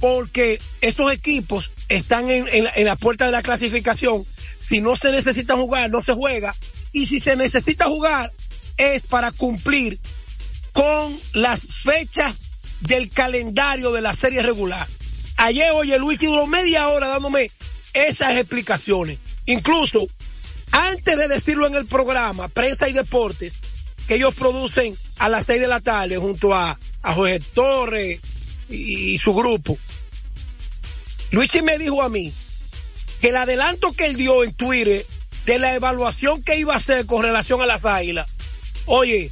Porque 0.00 0.60
estos 0.82 1.10
equipos 1.12 1.70
están 1.88 2.28
en, 2.30 2.46
en 2.50 2.84
la 2.84 2.96
puerta 2.96 3.24
de 3.26 3.32
la 3.32 3.42
clasificación. 3.42 4.26
Si 4.60 4.80
no 4.80 4.96
se 4.96 5.12
necesita 5.12 5.56
jugar, 5.56 5.90
no 5.90 6.02
se 6.02 6.12
juega. 6.12 6.54
Y 6.92 7.06
si 7.06 7.20
se 7.20 7.36
necesita 7.36 7.86
jugar, 7.86 8.32
es 8.82 9.02
para 9.02 9.32
cumplir 9.32 9.98
con 10.72 11.18
las 11.32 11.60
fechas 11.60 12.34
del 12.80 13.10
calendario 13.10 13.92
de 13.92 14.00
la 14.00 14.14
serie 14.14 14.42
regular. 14.42 14.88
Ayer, 15.36 15.70
oye, 15.72 15.98
Luis 15.98 16.18
duró 16.18 16.46
media 16.46 16.88
hora 16.88 17.08
dándome 17.08 17.50
esas 17.92 18.36
explicaciones. 18.36 19.18
Incluso, 19.46 20.06
antes 20.70 21.16
de 21.16 21.28
decirlo 21.28 21.66
en 21.66 21.74
el 21.74 21.86
programa, 21.86 22.48
Prensa 22.48 22.88
y 22.88 22.92
Deportes, 22.92 23.54
que 24.06 24.16
ellos 24.16 24.34
producen 24.34 24.96
a 25.18 25.28
las 25.28 25.46
seis 25.46 25.60
de 25.60 25.68
la 25.68 25.80
tarde 25.80 26.16
junto 26.16 26.54
a, 26.54 26.78
a 27.02 27.12
Jorge 27.12 27.40
Torres 27.54 28.20
y, 28.68 29.18
su 29.18 29.34
grupo. 29.34 29.78
Luigi 31.30 31.62
me 31.62 31.78
dijo 31.78 32.02
a 32.02 32.08
mí 32.08 32.32
que 33.20 33.28
el 33.28 33.36
adelanto 33.36 33.92
que 33.92 34.06
él 34.06 34.16
dio 34.16 34.44
en 34.44 34.54
Twitter 34.54 35.06
de 35.46 35.58
la 35.58 35.74
evaluación 35.74 36.42
que 36.42 36.56
iba 36.56 36.74
a 36.74 36.76
hacer 36.76 37.06
con 37.06 37.22
relación 37.22 37.60
a 37.62 37.66
las 37.66 37.84
águilas, 37.84 38.26
oye, 38.86 39.30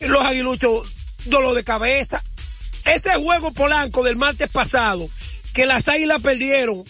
los 0.00 0.22
aguiluchos, 0.22 0.88
dolor 1.24 1.54
de 1.54 1.64
cabeza. 1.64 2.22
Este 2.84 3.10
juego 3.14 3.52
polanco 3.52 4.02
del 4.02 4.16
martes 4.16 4.48
pasado, 4.48 5.08
que 5.54 5.66
las 5.66 5.86
águilas 5.88 6.20
perdieron 6.20 6.84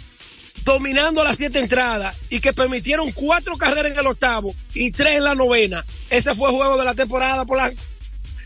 dominando 0.65 1.25
las 1.25 1.37
siete 1.37 1.59
entradas 1.59 2.17
y 2.31 2.41
que 2.41 2.53
permitieron 2.53 3.11
cuatro 3.13 3.57
carreras 3.57 3.93
en 3.93 3.99
el 3.99 4.07
octavo 4.07 4.55
y 4.75 4.93
tres 4.93 5.17
en 5.17 5.25
la 5.25 5.35
novena. 5.35 5.85
Ese 6.11 6.35
fue 6.35 6.51
el 6.51 6.57
juego 6.57 6.79
de 6.79 6.85
la 6.85 6.95
temporada, 6.95 7.45
Polanco. 7.45 7.83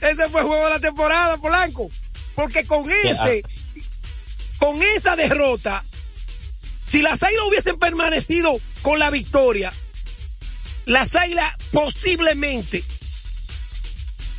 Ese 0.00 0.28
fue 0.28 0.40
el 0.40 0.46
juego 0.46 0.64
de 0.64 0.70
la 0.70 0.80
temporada, 0.80 1.36
Polanco. 1.38 1.90
Porque 2.34 2.64
con 2.64 2.90
ese, 2.90 3.42
con 4.58 4.82
esa 4.82 5.16
derrota, 5.16 5.84
si 6.86 7.02
las 7.02 7.22
águilas 7.22 7.44
hubiesen 7.48 7.78
permanecido 7.78 8.56
con 8.82 8.98
la 8.98 9.10
victoria, 9.10 9.72
las 10.86 11.14
águilas 11.14 11.52
posiblemente 11.72 12.84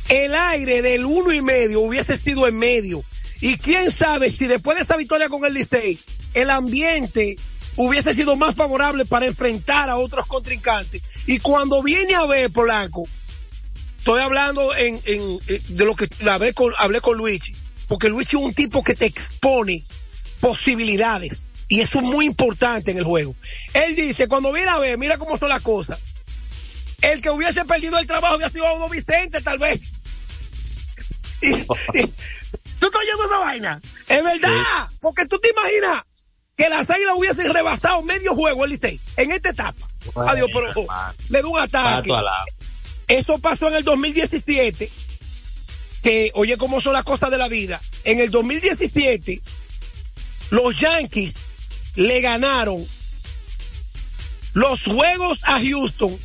el 0.08 0.34
aire 0.34 0.82
del 0.82 1.04
uno 1.04 1.32
y 1.32 1.42
medio 1.42 1.80
hubiese 1.80 2.16
sido 2.18 2.46
en 2.46 2.58
medio. 2.58 3.04
Y 3.40 3.56
quién 3.58 3.90
sabe 3.90 4.30
si 4.30 4.46
después 4.46 4.76
de 4.76 4.84
esa 4.84 4.96
victoria 4.96 5.28
con 5.28 5.44
el 5.44 5.54
Licey, 5.54 5.98
el 6.34 6.50
ambiente 6.50 7.36
hubiese 7.76 8.14
sido 8.14 8.36
más 8.36 8.54
favorable 8.54 9.04
para 9.04 9.26
enfrentar 9.26 9.88
a 9.88 9.96
otros 9.96 10.26
contrincantes. 10.26 11.02
Y 11.26 11.38
cuando 11.38 11.82
viene 11.82 12.14
a 12.14 12.26
ver 12.26 12.50
Polanco, 12.50 13.06
estoy 13.98 14.20
hablando 14.20 14.74
en, 14.76 15.00
en, 15.04 15.38
de 15.68 15.84
lo 15.84 15.94
que 15.94 16.08
hablé 16.28 16.52
con, 16.54 16.72
hablé 16.78 17.00
con 17.00 17.16
Luigi, 17.16 17.54
porque 17.86 18.08
Luigi 18.08 18.36
es 18.36 18.42
un 18.42 18.54
tipo 18.54 18.82
que 18.82 18.94
te 18.94 19.06
expone 19.06 19.84
posibilidades. 20.40 21.50
Y 21.68 21.80
eso 21.80 21.98
es 21.98 22.04
muy 22.04 22.24
importante 22.24 22.90
en 22.90 22.98
el 22.98 23.04
juego. 23.04 23.34
Él 23.74 23.94
dice, 23.94 24.26
cuando 24.26 24.52
viene 24.52 24.70
a 24.70 24.78
ver, 24.78 24.96
mira 24.96 25.18
cómo 25.18 25.38
son 25.38 25.50
las 25.50 25.60
cosas. 25.60 25.98
El 27.02 27.20
que 27.20 27.30
hubiese 27.30 27.64
perdido 27.64 27.98
el 27.98 28.06
trabajo 28.06 28.36
hubiera 28.36 28.50
sido 28.50 28.66
Audo 28.66 28.88
Vicente, 28.88 29.40
tal 29.42 29.58
vez. 29.58 29.80
¿Tú 31.40 32.86
estás 32.86 33.02
oyendo 33.02 33.24
esa 33.26 33.38
vaina? 33.38 33.80
Es 34.08 34.22
verdad, 34.22 34.88
porque 35.00 35.26
tú 35.26 35.38
te 35.38 35.50
imaginas 35.50 36.04
que 36.56 36.68
las 36.68 36.88
águilas 36.90 37.14
hubiesen 37.16 37.54
rebasado 37.54 38.02
medio 38.02 38.34
juego 38.34 38.64
el 38.64 38.72
Licey 38.72 39.00
en 39.16 39.32
esta 39.32 39.50
etapa. 39.50 39.88
Adiós, 40.14 40.48
pero 40.52 40.72
le 41.28 41.42
doy 41.42 41.50
un 41.52 41.58
ataque. 41.58 42.10
Eso 43.06 43.38
pasó 43.38 43.68
en 43.68 43.76
el 43.76 43.84
2017, 43.84 44.90
que 46.02 46.30
oye 46.34 46.58
cómo 46.58 46.80
son 46.80 46.92
las 46.92 47.04
cosas 47.04 47.30
de 47.30 47.38
la 47.38 47.48
vida. 47.48 47.80
En 48.04 48.20
el 48.20 48.30
2017, 48.30 49.40
los 50.50 50.78
Yankees 50.78 51.34
le 51.94 52.20
ganaron 52.20 52.86
los 54.52 54.82
juegos 54.82 55.38
a 55.44 55.60
Houston 55.60 56.18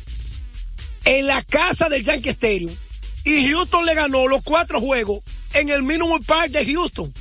en 1.04 1.26
la 1.26 1.42
casa 1.42 1.88
del 1.88 2.04
Yankee 2.04 2.30
Stadium 2.30 2.74
y 3.24 3.50
Houston 3.50 3.84
le 3.86 3.94
ganó 3.94 4.28
los 4.28 4.42
cuatro 4.42 4.80
juegos 4.80 5.22
en 5.54 5.70
el 5.70 5.82
Minimum 5.82 6.22
Park 6.24 6.50
de 6.50 6.64
Houston. 6.72 7.12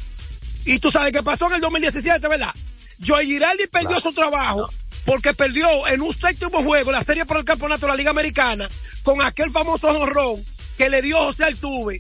Y 0.66 0.80
tú 0.80 0.92
sabes 0.92 1.12
qué 1.12 1.24
pasó 1.24 1.48
en 1.48 1.56
el 1.56 1.62
2017, 1.62 2.28
¿verdad? 2.28 2.54
Joey 3.06 3.28
Giraldi 3.28 3.68
perdió 3.68 4.00
su 4.00 4.14
trabajo 4.14 4.70
porque 5.06 5.34
perdió 5.34 5.88
en 5.88 6.02
un 6.02 6.14
séptimo 6.16 6.64
juego 6.64 6.92
la 6.92 7.04
serie 7.04 7.26
por 7.26 7.38
el 7.38 7.44
campeonato 7.44 7.86
de 7.86 7.92
la 7.92 7.98
Liga 7.98 8.12
Americana 8.12 8.70
con 9.04 9.22
aquel 9.22 9.52
famoso 9.52 9.88
honrón 9.88 10.44
que 10.78 10.90
le 10.90 11.02
dio 11.02 11.18
José 11.18 11.44
Altuve 11.46 12.00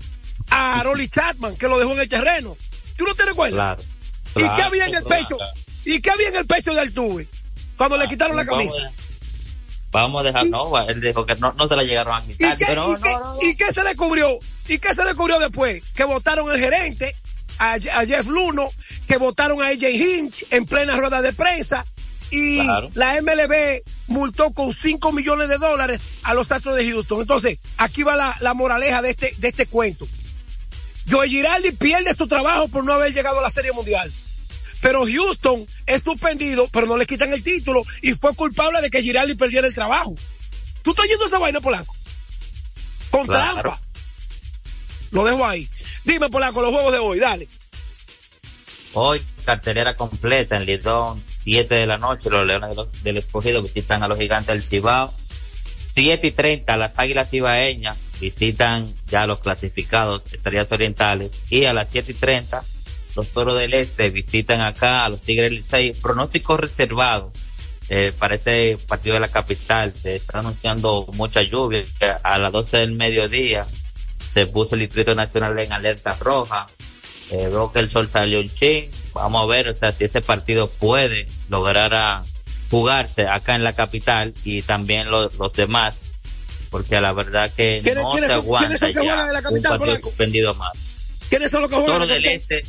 a 0.50 0.82
Rolly 0.84 1.10
Chapman, 1.10 1.56
que 1.56 1.68
lo 1.68 1.78
dejó 1.78 1.94
en 1.94 2.00
el 2.00 2.10
terreno. 2.10 2.56
¿Tú 2.98 3.06
no 3.06 3.14
te 3.16 3.26
recuerdas? 3.26 3.82
¿Y 4.36 4.40
qué 4.40 4.64
había 4.64 4.86
en 4.86 4.96
el 4.96 5.04
pecho? 5.04 5.38
¿Y 5.86 6.00
qué 6.02 6.12
había 6.12 6.30
en 6.30 6.36
el 6.38 6.46
pecho 6.46 6.74
de 6.74 6.80
Altuve 6.82 7.28
cuando 7.78 7.98
le 7.98 8.08
quitaron 8.08 8.36
la 8.36 8.46
camisa? 8.46 8.92
Vamos 9.94 10.22
a 10.22 10.24
dejar, 10.24 10.50
no, 10.50 10.76
él 10.90 11.00
dijo 11.00 11.24
que 11.24 11.36
no, 11.36 11.54
se 11.68 11.76
la 11.76 11.84
llegaron 11.84 12.16
a 12.18 12.26
quitar. 12.26 12.56
¿Y 12.56 12.58
qué, 12.58 12.66
pero 12.68 12.98
¿y 13.44 13.56
qué 13.56 13.72
se 13.72 13.84
descubrió? 13.84 14.28
¿Y 14.68 14.80
qué 14.80 14.92
se 14.92 15.04
descubrió 15.04 15.40
después? 15.40 15.84
Que 15.94 16.04
votaron 16.04 16.52
el 16.52 16.60
gerente, 16.60 17.16
a, 17.60 17.78
Jeff 17.80 18.26
Luno, 18.26 18.72
que 19.08 19.18
votaron 19.18 19.62
a 19.62 19.68
AJ 19.68 19.84
Hinch 19.84 20.46
en 20.50 20.66
plena 20.66 20.98
rueda 20.98 21.22
de 21.22 21.32
prensa 21.32 21.86
y 22.32 22.58
la 22.96 23.22
MLB 23.22 23.84
multó 24.08 24.52
con 24.52 24.74
5 24.74 25.12
millones 25.12 25.48
de 25.48 25.60
dólares 25.60 26.02
a 26.24 26.34
los 26.34 26.52
Astros 26.52 26.76
de 26.76 26.90
Houston. 26.90 27.22
Entonces, 27.22 27.60
aquí 27.78 28.02
va 28.02 28.16
la, 28.16 28.54
moraleja 28.56 29.04
de 29.04 29.12
este, 29.12 29.36
de 29.38 29.50
este 29.50 29.68
cuento. 29.68 30.08
Joe 31.08 31.30
Giraldi 31.30 31.72
pierde 31.74 32.16
su 32.16 32.28
trabajo 32.28 32.68
por 32.70 32.84
no 32.84 32.94
haber 32.94 33.14
llegado 33.14 33.38
a 33.38 33.44
la 33.44 33.52
Serie 33.52 33.74
Mundial. 33.74 34.12
Pero 34.84 35.06
Houston 35.06 35.66
es 35.86 36.04
suspendido, 36.04 36.68
pero 36.68 36.86
no 36.86 36.98
le 36.98 37.06
quitan 37.06 37.32
el 37.32 37.42
título 37.42 37.82
y 38.02 38.12
fue 38.12 38.36
culpable 38.36 38.82
de 38.82 38.92
que 38.92 39.02
Giraldi 39.02 39.34
perdiera 39.34 39.66
el 39.66 39.74
trabajo. 39.74 40.14
¿Tú 40.82 40.92
estás 40.92 41.06
oyendo 41.06 41.26
esa 41.26 41.40
vaina, 41.40 41.62
Polanco? 41.62 41.96
Con 43.10 43.26
trampa. 43.26 43.80
Lo 45.12 45.24
dejo 45.24 45.46
ahí. 45.48 45.70
Dime, 46.04 46.30
Polanco, 46.30 46.62
los 46.62 46.72
juegos 46.72 46.92
de 46.92 47.00
hoy, 47.00 47.18
dale. 47.18 47.48
Hoy, 48.92 49.22
cartelera 49.46 49.96
completa 49.96 50.58
en 50.58 50.66
Lidón, 50.66 51.24
7 51.46 51.74
de 51.76 51.86
la 51.86 51.98
noche, 51.98 52.30
los 52.30 52.46
Leones 52.46 52.76
del 53.04 53.18
Escogido 53.18 53.62
visitan 53.62 54.04
a 54.04 54.10
los 54.10 54.20
Gigantes 54.20 54.54
del 54.54 54.64
Cibao. 54.64 55.14
7 55.94 56.28
y 56.28 56.32
30, 56.32 56.76
las 56.76 57.00
Águilas 57.00 57.30
Cibaeñas 57.30 57.98
visitan 58.20 58.86
ya 59.08 59.28
los 59.28 59.40
clasificados 59.40 60.24
Estrellas 60.34 60.68
Orientales. 60.70 61.32
Y 61.50 61.64
a 61.64 61.74
las 61.74 61.88
7 61.90 62.12
y 62.12 62.16
30, 62.16 62.64
los 63.16 63.30
Toros 63.30 63.60
del 63.60 63.74
Este 63.74 64.10
visitan 64.10 64.62
acá 64.62 65.06
a 65.06 65.10
los 65.10 65.22
Tigres 65.22 65.52
del 65.52 65.60
Licey. 65.60 65.94
Pronóstico 65.94 66.58
reservado 66.58 67.32
eh, 67.90 68.12
para 68.18 68.36
este 68.36 68.78
partido 68.88 69.16
de 69.16 69.20
la 69.20 69.28
capital. 69.28 69.94
Se 69.94 70.16
está 70.16 70.40
anunciando 70.40 71.06
mucha 71.14 71.42
lluvia. 71.42 71.84
A 72.24 72.38
las 72.38 72.52
12 72.52 72.78
del 72.78 72.96
mediodía 72.96 73.66
se 74.34 74.48
puso 74.48 74.76
el 74.76 74.82
Distrito 74.82 75.14
Nacional 75.14 75.58
en 75.60 75.72
alerta 75.72 76.16
roja. 76.20 76.68
Eh, 77.32 77.48
veo 77.50 77.72
que 77.72 77.80
el 77.80 77.92
sol 77.92 78.10
salió 78.12 78.40
un 78.40 78.50
ching. 78.50 78.90
Vamos 79.14 79.44
a 79.44 79.46
ver 79.48 79.70
o 79.70 79.76
sea, 79.76 79.92
si 79.92 80.06
ese 80.06 80.22
partido 80.22 80.68
puede 80.68 81.28
lograr 81.50 81.94
a 81.94 82.24
jugarse 82.72 83.28
acá 83.28 83.54
en 83.56 83.64
la 83.64 83.74
capital 83.74 84.34
y 84.44 84.64
también 84.64 85.10
los, 85.12 85.38
los 85.38 85.54
demás. 85.54 85.96
Porque 86.72 86.96
a 86.96 87.02
la 87.02 87.14
verdad 87.14 87.52
que 87.56 87.84
no 87.96 88.12
se 88.12 88.34
aguanta 88.34 88.90
ya 88.90 89.26
de 89.28 89.34
la 89.34 89.42
capital, 89.44 89.80
un 89.80 90.02
suspendido 90.02 90.56
más. 90.56 90.72
¿Quiénes 91.30 91.52
son 91.52 91.62
los 91.62 91.70
que 91.70 91.76
juegan 91.76 92.00
Toro 92.00 92.08
del 92.08 92.26
Este, 92.26 92.62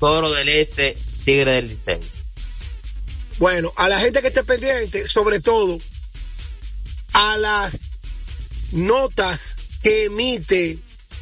Toro 0.00 0.32
del 0.32 0.48
Este, 0.48 0.96
Tigre 1.24 1.52
del 1.52 1.68
Liceo. 1.68 2.00
Bueno, 3.38 3.72
a 3.76 3.88
la 3.88 4.00
gente 4.00 4.22
que 4.22 4.28
esté 4.28 4.42
pendiente, 4.42 5.06
sobre 5.06 5.40
todo, 5.40 5.78
a 7.12 7.36
las 7.36 7.98
notas 8.72 9.56
que 9.82 10.06
emite 10.06 10.78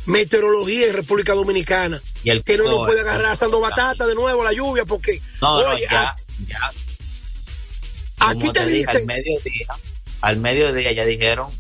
meteorología 0.07 0.87
en 0.87 0.95
República 0.95 1.35
Dominicana. 1.35 2.01
Y 2.23 2.31
el 2.31 2.45
que 2.45 2.57
no 2.57 2.65
nos 2.65 2.87
puede 2.87 3.01
agarrar 3.01 3.33
asando 3.33 3.61
batata 3.61 4.07
de 4.07 4.15
nuevo 4.15 4.43
la 4.43 4.53
lluvia 4.53 4.85
porque 4.85 5.21
oye, 5.41 5.87
ya, 5.91 6.15
ya. 6.47 6.73
aquí 8.19 8.51
te, 8.51 8.67
dicen 8.67 8.97
al 8.97 9.07
mediodía, 9.07 9.67
al 10.21 10.37
mediodía 10.39 10.93
ya 10.93 11.05
dijeron 11.05 11.51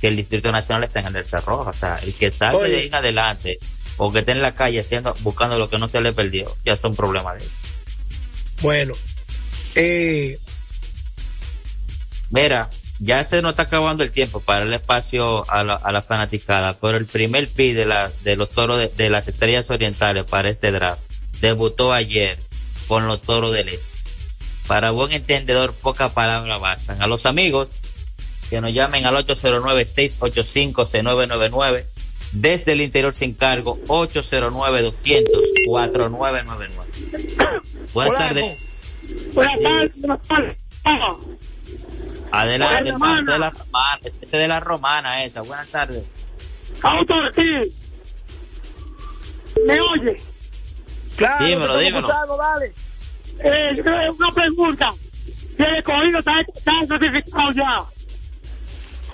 que 0.00 0.08
el 0.08 0.16
Distrito 0.16 0.52
Nacional 0.52 0.84
está 0.84 1.00
en 1.00 1.06
alerta 1.06 1.40
roja, 1.40 1.70
o 1.70 1.74
sea, 1.74 1.98
el 2.02 2.14
que 2.14 2.30
salga 2.30 2.62
de 2.62 2.76
ahí 2.76 2.86
en 2.86 2.94
adelante 2.94 3.58
o 3.96 4.12
que 4.12 4.20
esté 4.20 4.32
en 4.32 4.42
la 4.42 4.54
calle 4.54 4.80
haciendo, 4.80 5.14
buscando 5.20 5.58
lo 5.58 5.68
que 5.68 5.78
no 5.78 5.88
se 5.88 6.00
le 6.00 6.12
perdió, 6.12 6.46
ya 6.64 6.74
es 6.74 6.84
un 6.84 6.94
problema 6.94 7.34
de. 7.34 7.44
Bueno, 8.62 8.94
eh, 9.74 10.38
Mira, 12.30 12.70
ya 12.98 13.22
se 13.24 13.40
nos 13.40 13.52
está 13.52 13.62
acabando 13.64 14.02
el 14.02 14.10
tiempo 14.10 14.40
para 14.40 14.64
el 14.64 14.72
espacio 14.72 15.48
a 15.50 15.62
la, 15.62 15.74
a 15.74 15.92
la 15.92 16.00
fanaticada, 16.02 16.74
pero 16.74 16.98
el 16.98 17.06
primer 17.06 17.48
pi 17.48 17.72
de, 17.72 17.86
la, 17.86 18.10
de 18.24 18.34
los 18.36 18.50
toros 18.50 18.96
de, 18.96 19.10
las 19.10 19.28
estrellas 19.28 19.70
orientales 19.70 20.24
para 20.24 20.48
este 20.48 20.72
draft 20.72 21.00
debutó 21.40 21.92
ayer 21.92 22.36
con 22.88 23.06
los 23.06 23.22
toros 23.22 23.52
del 23.52 23.68
este. 23.68 23.86
Para 24.66 24.90
buen 24.90 25.12
entendedor, 25.12 25.72
poca 25.74 26.08
palabra 26.08 26.58
bastan. 26.58 27.00
A 27.00 27.06
los 27.06 27.26
amigos 27.26 27.68
que 28.50 28.60
nos 28.60 28.72
llamen 28.72 29.06
al 29.06 29.14
809-685-6999 29.24 31.84
desde 32.32 32.72
el 32.72 32.80
interior 32.80 33.14
sin 33.14 33.34
cargo 33.34 33.78
809-200-4999. 33.86 35.66
Buenas 37.92 37.92
Polanco. 37.92 38.16
tardes. 38.16 38.58
Buenas 39.34 39.60
tardes, 39.62 40.00
buenas 40.00 40.22
tardes. 40.28 40.56
Adelante, 42.32 42.74
Buenas, 42.74 42.94
hermano. 42.94 43.18
hermana. 43.18 43.32
De 43.32 43.38
la 43.38 43.50
romana, 43.50 43.98
este 44.04 44.36
de 44.36 44.48
la 44.48 44.60
romana 44.60 45.24
esa. 45.24 45.42
Buenas 45.42 45.68
tardes. 45.68 46.04
Autor, 46.82 47.32
sí. 47.34 47.72
¿Me 49.66 49.80
oye? 49.80 50.16
Claro, 51.16 51.44
Dímelo, 51.46 51.72
te 51.72 51.78
dímelo. 51.84 51.98
escuchando, 52.08 52.36
dale. 52.36 52.74
Eh, 53.38 53.82
una 54.18 54.30
pregunta. 54.32 54.92
Si 55.56 55.62
el 55.62 55.76
escogido 55.76 56.18
está, 56.18 56.40
está 56.40 56.72
certificado 56.86 57.52
ya. 57.52 57.84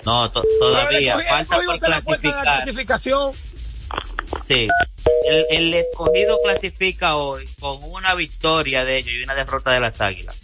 No, 0.05 0.29
to- 0.31 0.43
todavía. 0.59 1.15
escogido- 1.15 1.29
Falta 1.29 1.55
por 1.55 1.65
la 1.89 2.01
clasificar. 2.01 2.43
clasificación. 2.43 3.33
Sí. 4.47 4.67
El, 5.29 5.45
el 5.51 5.73
escogido 5.73 6.37
clasifica 6.43 7.15
hoy 7.15 7.47
con 7.59 7.77
una 7.83 8.13
victoria 8.15 8.83
de 8.85 8.97
ellos 8.97 9.13
y 9.13 9.23
una 9.23 9.35
derrota 9.35 9.71
de 9.71 9.79
las 9.79 10.01
águilas. 10.01 10.35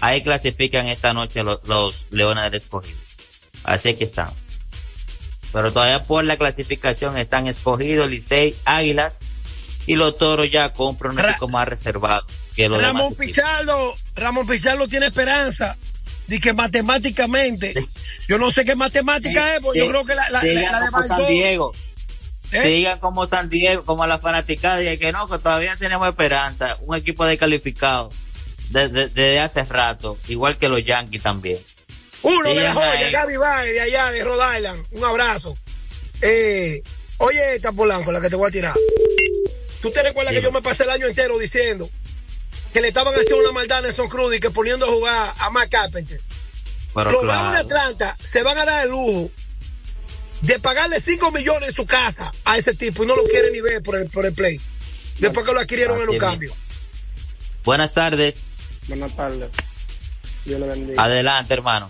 Ahí 0.00 0.22
clasifican 0.22 0.88
esta 0.88 1.12
noche 1.12 1.42
los, 1.42 1.60
los 1.68 2.06
leones 2.10 2.44
del 2.44 2.54
escogido. 2.60 2.98
Así 3.64 3.94
que 3.94 4.04
están. 4.04 4.30
Pero 5.52 5.72
todavía 5.72 6.02
por 6.02 6.24
la 6.24 6.36
clasificación 6.36 7.16
están 7.16 7.46
escogidos 7.46 8.10
Licey, 8.10 8.54
Águilas 8.64 9.12
y 9.86 9.94
los 9.96 10.18
toros 10.18 10.50
ya 10.50 10.70
con 10.72 10.88
un 10.88 10.98
pronóstico 10.98 11.46
más 11.48 11.68
reservado 11.68 12.24
que 12.56 12.68
los 12.68 12.82
Ramón 12.82 13.12
demás. 13.12 13.18
Pichardo, 13.26 13.94
Ramón 14.16 14.46
Pichardo 14.46 14.88
tiene 14.88 15.06
esperanza 15.06 15.76
de 16.26 16.40
que 16.40 16.52
matemáticamente, 16.52 17.74
yo 18.28 18.38
no 18.38 18.50
sé 18.50 18.64
qué 18.64 18.76
matemática 18.76 19.54
es, 19.54 19.60
porque 19.60 19.80
yo 19.80 19.88
creo 19.88 20.04
que 20.04 20.14
la, 20.14 20.30
la, 20.30 20.40
sigan 20.40 20.72
la 20.72 20.80
de 20.80 21.08
San 21.08 21.26
Diego. 21.26 21.72
¿eh? 22.52 22.62
Sigan 22.62 22.98
como 22.98 23.28
San 23.28 23.48
Diego, 23.48 23.84
como 23.84 24.06
la 24.06 24.18
fanaticada, 24.18 24.82
y 24.82 24.98
que 24.98 25.12
no, 25.12 25.28
que 25.28 25.38
todavía 25.38 25.76
tenemos 25.76 26.08
esperanza. 26.08 26.76
Un 26.82 26.96
equipo 26.96 27.24
descalificado 27.24 28.10
desde, 28.70 29.08
desde 29.08 29.40
hace 29.40 29.64
rato, 29.64 30.18
igual 30.28 30.56
que 30.56 30.68
los 30.68 30.84
Yankees 30.84 31.22
también. 31.22 31.58
Uno 32.22 32.48
de 32.48 32.54
la 32.54 32.60
Sigan 32.60 32.74
joya, 32.74 33.06
ahí. 33.06 33.12
Gaby 33.12 33.36
Valle, 33.36 33.72
de 33.72 33.80
allá, 33.80 34.12
de 34.12 34.24
Rhode 34.24 34.56
Island. 34.56 34.86
Un 34.92 35.04
abrazo. 35.04 35.58
Eh, 36.22 36.82
oye, 37.18 37.54
esta 37.54 37.72
Polanco, 37.72 38.10
la 38.12 38.20
que 38.20 38.30
te 38.30 38.36
voy 38.36 38.48
a 38.48 38.52
tirar. 38.52 38.74
¿Tú 39.82 39.90
te 39.90 40.02
recuerdas 40.02 40.32
que 40.32 40.40
yo 40.40 40.50
me 40.50 40.62
pasé 40.62 40.84
el 40.84 40.90
año 40.90 41.06
entero 41.06 41.38
diciendo 41.38 41.90
que 42.74 42.80
le 42.80 42.88
estaban 42.88 43.14
haciendo 43.14 43.38
una 43.38 43.52
maldad 43.52 43.78
a 43.78 43.82
Nelson 43.82 44.08
Cruz 44.08 44.34
y 44.36 44.40
que 44.40 44.50
poniendo 44.50 44.84
a 44.84 44.90
jugar 44.90 45.34
a 45.38 45.50
Matt 45.50 45.70
Carpenter? 45.70 46.20
Pero 46.92 47.12
Los 47.12 47.22
Bravos 47.22 47.52
de 47.52 47.64
claro, 47.66 47.88
Atlanta 47.88 48.16
se 48.20 48.42
van 48.42 48.58
a 48.58 48.64
dar 48.64 48.84
el 48.84 48.90
lujo 48.90 49.30
de 50.42 50.58
pagarle 50.58 51.00
5 51.00 51.30
millones 51.30 51.68
en 51.68 51.74
su 51.74 51.86
casa 51.86 52.32
a 52.44 52.58
ese 52.58 52.74
tipo 52.74 53.04
y 53.04 53.06
no 53.06 53.14
lo 53.14 53.22
quieren 53.24 53.52
ni 53.52 53.60
ver 53.60 53.80
por 53.82 53.96
el, 53.96 54.10
por 54.10 54.26
el 54.26 54.34
play. 54.34 54.60
Después 55.18 55.46
que 55.46 55.54
lo 55.54 55.60
adquirieron 55.60 56.00
en 56.02 56.08
un 56.08 56.18
cambio. 56.18 56.52
buenas 57.64 57.94
tardes. 57.94 58.48
Buenas 58.88 59.14
tardes. 59.14 59.50
Dios 60.44 60.60
le 60.60 60.66
bendiga. 60.66 61.02
Adelante, 61.02 61.54
hermano. 61.54 61.88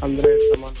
Andrés, 0.00 0.40
hermano. 0.52 0.74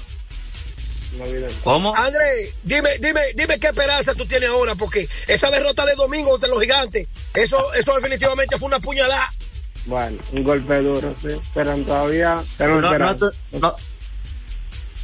¿Cómo? 1.62 1.94
André, 1.96 2.52
dime, 2.62 2.88
dime, 2.98 3.20
dime 3.34 3.58
qué 3.60 3.68
esperanza 3.68 4.14
tú 4.14 4.26
tienes 4.26 4.48
ahora, 4.48 4.74
porque 4.74 5.06
esa 5.28 5.50
derrota 5.50 5.84
de 5.84 5.94
domingo 5.94 6.34
entre 6.34 6.48
los 6.48 6.60
gigantes, 6.60 7.06
eso, 7.34 7.72
eso 7.74 7.94
definitivamente 7.94 8.58
fue 8.58 8.68
una 8.68 8.80
puñalada. 8.80 9.30
Bueno, 9.86 10.18
un 10.32 10.42
golpe 10.44 10.76
duro, 10.78 11.14
sí. 11.20 11.28
Pero 11.54 11.76
todavía 11.78 12.42
tenemos 12.56 12.82
No, 12.82 12.92
esperanza. 12.92 13.30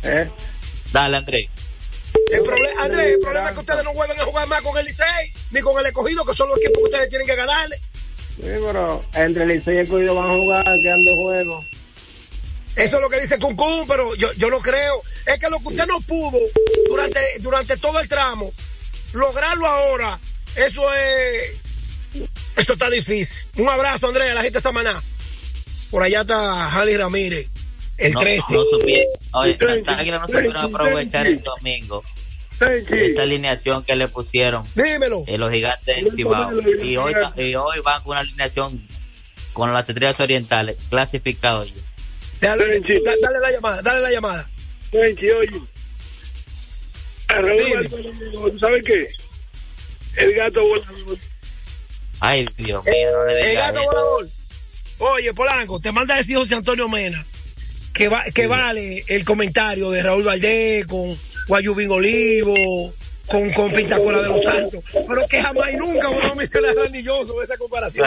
¿Eh? 0.04 0.30
Dale, 0.92 1.16
André. 1.16 1.50
El 2.30 2.42
problema, 2.42 2.82
Andrés, 2.84 3.14
el 3.14 3.20
problema 3.20 3.48
es 3.48 3.54
que 3.54 3.60
ustedes 3.60 3.84
no 3.84 3.94
vuelven 3.94 4.20
a 4.20 4.24
jugar 4.24 4.48
más 4.48 4.60
con 4.62 4.76
el 4.78 4.86
Licey, 4.86 5.32
ni 5.50 5.60
con 5.60 5.78
el 5.78 5.86
escogido, 5.86 6.24
que 6.24 6.34
son 6.34 6.48
los 6.48 6.58
equipos 6.58 6.78
que 6.78 6.84
ustedes 6.84 7.08
tienen 7.08 7.26
que 7.26 7.36
ganarle. 7.36 7.76
Sí, 8.36 8.42
pero 8.42 9.04
entre 9.14 9.42
el 9.42 9.48
Licey 9.48 9.76
y 9.76 9.78
el 9.78 9.88
Cuido 9.88 10.14
van 10.14 10.30
a 10.30 10.34
jugar 10.34 10.64
quedando 10.82 11.16
juegos. 11.16 11.66
Eso 12.78 12.96
es 12.96 13.02
lo 13.02 13.08
que 13.10 13.20
dice 13.20 13.38
Cuncún, 13.38 13.86
pero 13.88 14.14
yo, 14.14 14.32
yo 14.34 14.50
no 14.50 14.60
creo. 14.60 15.02
Es 15.26 15.38
que 15.38 15.50
lo 15.50 15.58
que 15.60 15.68
usted 15.68 15.86
no 15.86 16.00
pudo 16.00 16.38
durante, 16.88 17.20
durante 17.40 17.76
todo 17.76 17.98
el 18.00 18.08
tramo, 18.08 18.52
lograrlo 19.12 19.66
ahora, 19.66 20.18
eso 20.56 20.82
es, 20.94 22.22
esto 22.56 22.72
está 22.74 22.88
difícil. 22.90 23.28
Un 23.56 23.68
abrazo, 23.68 24.06
Andrés, 24.08 24.30
a 24.30 24.34
la 24.34 24.42
gente 24.42 24.58
de 24.58 24.62
Samaná. 24.62 25.02
Por 25.90 26.02
allá 26.02 26.20
está 26.22 26.70
Jali 26.70 26.96
Ramírez, 26.96 27.48
el 27.98 28.12
No, 28.12 28.20
13. 28.20 28.44
no 28.50 28.62
supieron. 28.64 29.12
Oye, 29.32 29.56
las 29.60 29.78
you, 29.84 29.90
águilas 29.90 30.20
no 30.20 30.26
supieron 30.26 30.56
aprovechar 30.74 31.26
el 31.26 31.42
domingo. 31.42 32.02
Esa 32.60 33.22
alineación 33.22 33.84
que 33.84 33.94
le 33.94 34.08
pusieron 34.08 34.64
Dímelo. 34.74 35.22
eh, 35.28 35.38
los 35.38 35.50
gigantes 35.52 35.86
del 35.96 36.12
Cibao. 36.12 36.50
Y 36.82 36.96
hoy, 36.96 37.14
y 37.36 37.54
hoy 37.54 37.78
van 37.84 38.02
con 38.02 38.12
una 38.12 38.20
alineación 38.20 38.84
con 39.52 39.72
las 39.72 39.88
estrellas 39.88 40.18
orientales 40.18 40.76
clasificados. 40.90 41.72
Ya. 42.40 42.56
Dale, 42.56 42.80
da- 42.80 43.12
dale 43.22 43.38
la 43.40 43.50
llamada, 43.50 43.82
dale 43.82 44.00
la 44.00 44.10
llamada. 44.10 44.50
Benchi, 44.92 45.30
oye. 45.30 45.60
¿Tú 48.32 48.58
sabes 48.58 48.82
qué? 48.84 49.06
El 50.16 50.34
gato 50.34 50.60
Ay, 52.20 52.46
Dios 52.56 52.84
mío, 52.84 53.08
no 53.12 53.24
le 53.26 53.40
El 53.52 53.54
gato 53.56 53.80
eso. 53.80 53.84
volador. 53.90 54.28
Oye, 54.98 55.32
Polanco, 55.34 55.78
te 55.80 55.92
manda 55.92 56.14
a 56.14 56.18
decir 56.18 56.36
José 56.36 56.54
Antonio 56.54 56.88
Mena 56.88 57.24
que, 57.92 58.08
va, 58.08 58.24
que 58.34 58.46
vale 58.48 59.04
el 59.06 59.24
comentario 59.24 59.90
de 59.90 60.02
Raúl 60.02 60.24
Valdés 60.24 60.86
con 60.86 61.16
Guayubín 61.46 61.90
Olivo, 61.90 62.92
con, 63.26 63.50
con 63.52 63.72
Pintacola 63.72 64.22
de 64.22 64.28
los 64.28 64.42
Santos, 64.42 64.82
pero 64.92 65.26
que 65.28 65.40
jamás 65.40 65.72
y 65.72 65.76
nunca 65.76 66.08
vamos 66.08 66.24
a 66.32 66.34
mencionar 66.34 66.70
a 66.76 66.82
Randy 66.84 67.04
Johnson 67.04 67.36
esta 67.42 67.56
comparación. 67.56 68.04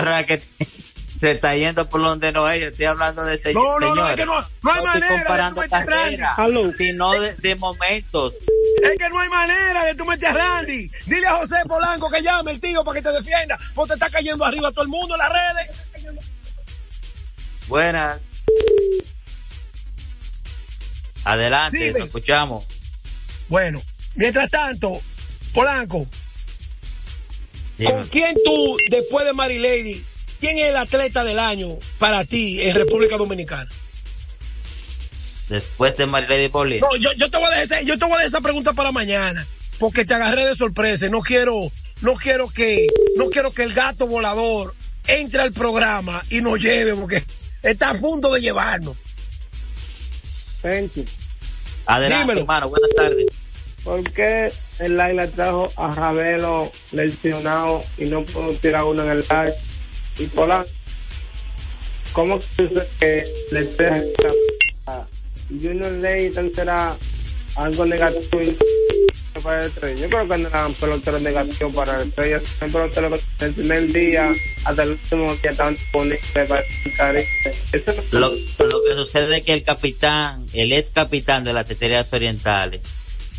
Se 1.21 1.31
está 1.31 1.55
yendo 1.55 1.87
por 1.87 2.01
donde 2.01 2.31
no 2.31 2.49
es. 2.49 2.59
Yo 2.59 2.67
estoy 2.69 2.85
hablando 2.87 3.23
de 3.23 3.37
seis 3.37 3.53
No, 3.55 3.79
no, 3.79 3.93
no, 3.95 4.09
es 4.09 4.15
que 4.15 4.25
no- 4.25 4.33
no 4.63 4.71
hay 4.73 4.81
manera 4.83 5.07
de 5.07 5.17
comparando 5.23 5.61
tú 5.61 5.69
meter 5.69 5.77
a 6.23 6.35
Randy. 6.35 6.77
sino 6.77 7.11
de, 7.11 7.33
de 7.35 7.55
momentos. 7.55 8.33
Es 8.81 8.97
que 8.97 9.09
no 9.09 9.19
hay 9.19 9.29
manera 9.29 9.85
de 9.85 9.93
tú 9.95 10.03
meter 10.05 10.29
a 10.29 10.33
Randy. 10.33 10.91
Dile 11.05 11.27
a 11.27 11.33
José 11.33 11.55
Polanco 11.67 12.09
que 12.09 12.23
llame 12.23 12.51
el 12.53 12.59
tío 12.59 12.83
para 12.83 12.99
que 12.99 13.03
te 13.07 13.11
defienda, 13.13 13.57
porque 13.75 13.89
te 13.89 13.93
está 13.93 14.09
cayendo 14.09 14.43
arriba 14.43 14.71
todo 14.71 14.81
el 14.81 14.87
mundo 14.89 15.13
en 15.13 15.19
las 15.19 15.29
redes. 15.31 15.69
Buenas. 17.67 18.19
Adelante, 21.23 21.77
Dime. 21.77 21.99
lo 21.99 22.05
escuchamos. 22.05 22.65
Bueno, 23.47 23.81
mientras 24.15 24.49
tanto, 24.49 24.99
Polanco, 25.53 26.07
Dime. 27.77 27.91
¿Con 27.91 28.07
quién 28.07 28.35
tú, 28.43 28.77
después 28.89 29.25
de 29.25 29.33
Mary 29.33 29.59
Lady, 29.59 30.03
quién 30.41 30.57
es 30.57 30.69
el 30.71 30.75
atleta 30.75 31.23
del 31.23 31.39
año 31.39 31.69
para 31.99 32.25
ti 32.25 32.61
en 32.61 32.75
República 32.75 33.15
Dominicana? 33.15 33.69
Después 35.47 35.95
de 35.97 36.05
Marilady 36.05 36.49
Poli. 36.49 36.79
No, 36.79 36.93
yo, 36.97 37.11
yo 37.13 37.29
te 37.29 37.37
voy 37.37 37.47
a 37.47 37.49
dejar, 37.51 37.63
esa- 37.63 37.81
yo 37.81 37.97
te 37.97 38.05
voy 38.05 38.13
a 38.13 38.17
dejar 38.17 38.27
esa 38.29 38.41
pregunta 38.41 38.73
para 38.73 38.91
mañana, 38.91 39.45
porque 39.79 40.05
te 40.05 40.13
agarré 40.13 40.45
de 40.45 40.55
sorpresa. 40.55 41.07
No 41.09 41.19
quiero, 41.21 41.71
no 42.01 42.13
quiero 42.15 42.49
que, 42.49 42.87
no 43.17 43.29
quiero 43.29 43.51
que 43.51 43.63
el 43.63 43.73
gato 43.73 44.07
volador 44.07 44.73
entre 45.07 45.41
al 45.41 45.51
programa 45.51 46.23
y 46.29 46.39
nos 46.41 46.59
lleve, 46.59 46.95
porque 46.95 47.23
está 47.63 47.89
a 47.89 47.93
punto 47.95 48.31
de 48.33 48.41
llevarnos. 48.41 48.95
Benchi. 50.63 51.05
Adelante, 51.85 52.17
dímelo. 52.23 52.41
hermano. 52.41 52.69
Buenas 52.69 52.89
tardes. 52.95 53.25
¿Por 53.83 54.03
qué 54.11 54.53
el 54.79 54.95
Laila 54.95 55.27
trajo 55.27 55.67
a 55.75 55.93
Ravelo 55.93 56.71
lesionado 56.91 57.83
y 57.97 58.05
no 58.05 58.23
pudo 58.23 58.53
tirar 58.53 58.83
uno 58.83 59.03
en 59.03 59.09
el 59.09 59.19
live? 59.21 59.53
Y 60.17 60.27
Polanco, 60.27 60.69
¿cómo 62.13 62.37
dice 62.37 62.87
que 62.99 63.25
le 63.51 63.63
deja 63.63 65.07
Junior 65.49 65.91
Leighton 65.91 66.51
será 66.53 66.95
algo 67.55 67.85
negativo 67.85 68.53
para 69.43 69.61
el 69.61 69.67
estrella? 69.67 70.01
Yo 70.01 70.09
creo 70.09 70.27
que 70.27 70.37
no 70.37 70.47
eran 70.47 70.73
peloteros 70.73 71.21
negativos 71.21 71.73
para 71.73 72.01
el 72.01 72.07
estrella, 72.09 72.41
son 72.59 72.71
peloteros 72.71 73.21
que 73.39 73.45
el 73.45 73.53
primer 73.53 73.87
día 73.91 74.33
hasta 74.65 74.83
el 74.83 74.91
último 74.91 75.35
día 75.35 75.51
estaban 75.51 75.73
disponibles 75.73 76.21
para. 76.47 77.19
Eso 77.21 78.03
no 78.11 78.19
Lo, 78.19 78.29
lo 78.65 78.83
que 78.83 78.93
sucede 78.95 79.37
es 79.37 79.45
que 79.45 79.53
el 79.53 79.63
capitán, 79.63 80.45
el 80.53 80.73
ex 80.73 80.91
capitán 80.91 81.43
de 81.43 81.53
las 81.53 81.69
estrellas 81.69 82.11
orientales, 82.13 82.81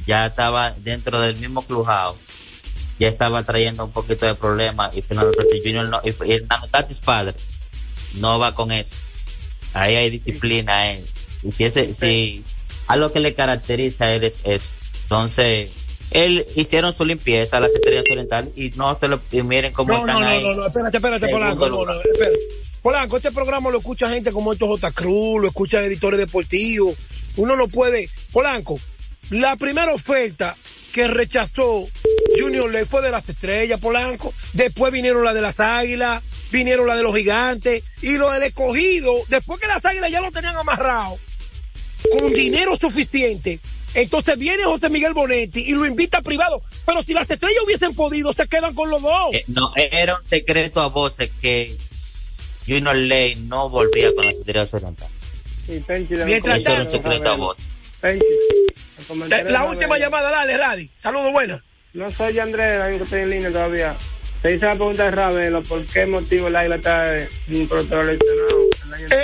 ya 0.07 0.27
estaba 0.27 0.73
dentro 0.79 1.21
del 1.21 1.37
mismo 1.37 1.63
clubhouse. 1.63 2.32
Ya 3.03 3.09
estaba 3.09 3.43
trayendo 3.43 3.85
un 3.85 3.91
poquito 3.91 4.27
de 4.27 4.37
problemas 4.37 4.97
y 4.97 5.03
Fernando 5.03 5.33
Tatis 5.33 5.61
Jr. 5.65 5.89
no, 5.89 6.01
y, 6.05 6.35
Hernando 6.35 6.69
Tatis 6.69 7.01
padre 7.01 7.35
no 8.21 8.39
va 8.39 8.55
con 8.55 8.71
eso. 8.71 8.95
Ahí 9.75 9.97
hay 9.97 10.09
disciplina, 10.09 10.93
eh. 10.93 11.05
Y 11.43 11.51
si 11.51 11.65
ese, 11.65 11.95
si 11.95 12.45
algo 12.87 13.11
que 13.13 13.19
le 13.19 13.35
caracteriza 13.35 14.05
a 14.05 14.15
él 14.15 14.23
es 14.23 14.43
eso. 14.45 14.69
Entonces, 15.03 15.71
él 16.13 16.47
hicieron 16.55 16.95
su 16.95 17.05
limpieza 17.05 17.57
a 17.57 17.61
las 17.61 17.75
estrellas 17.75 18.05
orientales 18.09 18.53
y 18.55 18.71
no 18.77 18.97
se 18.97 19.09
lo, 19.09 19.21
y 19.33 19.43
miren 19.43 19.73
cómo 19.73 19.93
No, 19.93 19.99
están 19.99 20.15
no, 20.15 20.21
no, 20.21 20.27
ahí. 20.29 20.41
no, 20.45 20.55
no, 20.55 20.67
espérate, 20.67 20.97
espérate, 20.99 21.27
Segundo 21.27 21.57
Polanco, 21.57 21.69
no, 21.69 21.93
no, 21.93 22.01
espérate. 22.01 22.39
Polanco, 22.83 23.17
este 23.17 23.33
programa 23.33 23.69
lo 23.73 23.79
escucha 23.79 24.11
gente 24.11 24.31
como 24.31 24.53
estos 24.53 24.69
J. 24.69 24.93
Cruz, 24.93 25.43
lo 25.43 25.49
escuchan 25.49 25.83
editores 25.83 26.21
deportivos. 26.21 26.95
Uno 27.37 27.57
no 27.57 27.67
puede. 27.67 28.09
Polanco, 28.31 28.79
la 29.31 29.57
primera 29.57 29.93
oferta 29.93 30.57
que 30.93 31.09
rechazó 31.09 31.89
Junior 32.39 32.71
Ley 32.71 32.85
fue 32.85 33.03
de 33.03 33.11
las 33.11 33.29
estrellas, 33.29 33.81
Polanco. 33.81 34.33
Después 34.53 34.93
vinieron 34.93 35.25
las 35.25 35.35
de 35.35 35.41
las 35.41 35.59
águilas, 35.59 36.23
vinieron 36.51 36.87
las 36.87 36.99
de 36.99 37.03
los 37.03 37.17
gigantes 37.17 37.83
y 38.03 38.17
los 38.19 38.33
del 38.33 38.45
escogido. 38.45 39.13
Después 39.29 39.59
que 39.59 39.67
las 39.67 39.85
águilas 39.85 40.11
ya 40.11 40.21
lo 40.21 40.31
tenían 40.31 40.57
amarrado 40.57 41.19
con 42.13 42.33
dinero 42.33 42.77
suficiente. 42.77 43.61
Entonces 43.95 44.39
viene 44.39 44.65
José 44.65 44.89
Miguel 44.89 45.13
Bonetti 45.13 45.61
y 45.61 45.73
lo 45.73 45.85
invita 45.87 46.23
privado. 46.23 46.63
Pero 46.87 47.03
si 47.03 47.13
las 47.13 47.29
estrellas 47.29 47.63
hubiesen 47.65 47.95
podido, 47.95 48.33
se 48.33 48.47
quedan 48.49 48.75
con 48.75 48.91
los 48.91 49.03
dos. 49.03 49.35
Eh, 49.35 49.45
no, 49.49 49.73
era 49.77 50.17
un 50.17 50.27
secreto 50.27 50.81
a 50.81 50.89
voces 50.89 51.31
que 51.41 51.77
Junior 52.67 52.97
Ley 52.97 53.35
no 53.37 53.69
volvía 53.69 54.15
con 54.15 54.27
las 54.27 54.35
estrellas 54.35 54.73
orientales. 54.73 55.13
Mientras 56.27 56.63
tanto, 56.63 57.01
la 59.49 59.65
última 59.65 59.99
llamada, 59.99 60.31
dale, 60.31 60.57
Radi. 60.57 60.91
Saludos, 60.99 61.33
buenas. 61.33 61.61
No 61.93 62.11
soy 62.11 62.39
Andrés, 62.39 62.97
que 62.97 63.05
estoy 63.05 63.21
en 63.21 63.31
línea 63.31 63.51
todavía. 63.51 63.95
Se 64.41 64.55
hizo 64.55 64.67
la 64.67 64.75
pregunta 64.75 65.05
de 65.05 65.11
Ravelo, 65.13 65.63
¿por 65.63 65.85
qué 65.87 66.07
motivo 66.07 66.49
el 66.49 66.57
águila 66.57 66.77
está 66.77 67.17
en 67.17 67.69
protocolo 67.69 68.13
eh, 68.13 68.19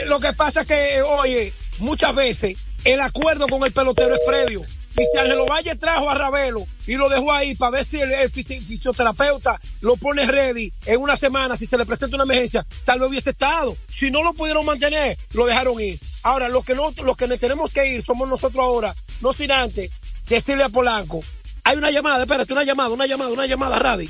Lo 0.07 0.21
que 0.21 0.33
pasa 0.33 0.61
es 0.61 0.67
que, 0.69 1.03
oye, 1.03 1.53
muchas 1.79 2.15
veces 2.15 2.57
el 2.85 3.01
acuerdo 3.01 3.49
con 3.49 3.65
el 3.65 3.73
pelotero 3.73 4.15
es 4.15 4.21
previo. 4.27 4.63
Y 4.99 5.05
si 5.05 5.19
Ángelo 5.19 5.47
Valle 5.47 5.77
trajo 5.77 6.11
a 6.11 6.15
Ravelo 6.15 6.67
y 6.87 6.97
lo 6.97 7.09
dejó 7.09 7.33
ahí 7.33 7.55
para 7.55 7.71
ver 7.71 7.85
si 7.85 8.01
el, 8.01 8.31
fisioterapeuta 8.31 9.61
lo 9.81 9.97
pone 9.97 10.27
ready 10.27 10.73
en 10.87 11.01
una 11.01 11.17
semana, 11.17 11.57
si 11.57 11.67
se 11.67 11.79
le 11.79 11.87
presenta 11.87 12.17
una 12.17 12.25
emergencia, 12.25 12.67
tal 12.85 12.99
vez 12.99 13.09
hubiese 13.09 13.31
estado. 13.31 13.77
Si 13.89 14.11
no 14.11 14.25
lo 14.25 14.35
pudieron 14.35 14.67
mantener, 14.67 15.17
lo 15.33 15.47
dejaron 15.47 15.81
ir. 15.81 16.01
Ahora, 16.23 16.49
los 16.49 16.65
que 16.65 16.75
no, 16.75 16.93
los 17.05 17.17
que 17.17 17.29
tenemos 17.39 17.71
que 17.71 17.87
ir 17.95 18.05
somos 18.05 18.29
nosotros 18.29 18.65
ahora, 18.65 18.95
no 19.21 19.33
sin 19.33 19.53
antes 19.53 19.91
decirle 20.27 20.65
a 20.65 20.69
Polanco, 20.69 21.23
hay 21.63 21.77
una 21.77 21.91
llamada, 21.91 22.23
espérate, 22.23 22.53
una 22.53 22.65
llamada, 22.65 22.91
una 22.91 23.07
llamada, 23.07 23.31
una 23.31 23.47
llamada, 23.47 23.79
Radi. 23.79 24.09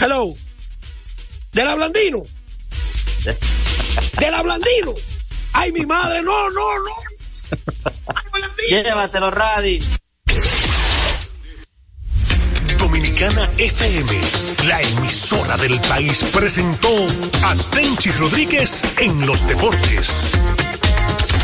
Hello. 0.00 0.34
¿De 1.52 1.64
la 1.64 1.74
Blandino? 1.74 2.22
¿De 3.24 4.30
la 4.30 4.42
Blandino? 4.42 4.94
¡Ay, 5.52 5.72
mi 5.72 5.86
madre! 5.86 6.22
¡No, 6.22 6.50
no, 6.50 6.78
no! 6.78 7.05
Llévatelo, 8.68 9.30
Radi. 9.30 9.80
Dominicana 12.78 13.50
FM, 13.58 14.12
la 14.66 14.80
emisora 14.80 15.56
del 15.56 15.80
país, 15.80 16.24
presentó 16.32 16.88
a 17.42 17.54
Tenchi 17.72 18.10
Rodríguez 18.12 18.82
en 18.98 19.26
los 19.26 19.46
deportes. 19.46 20.32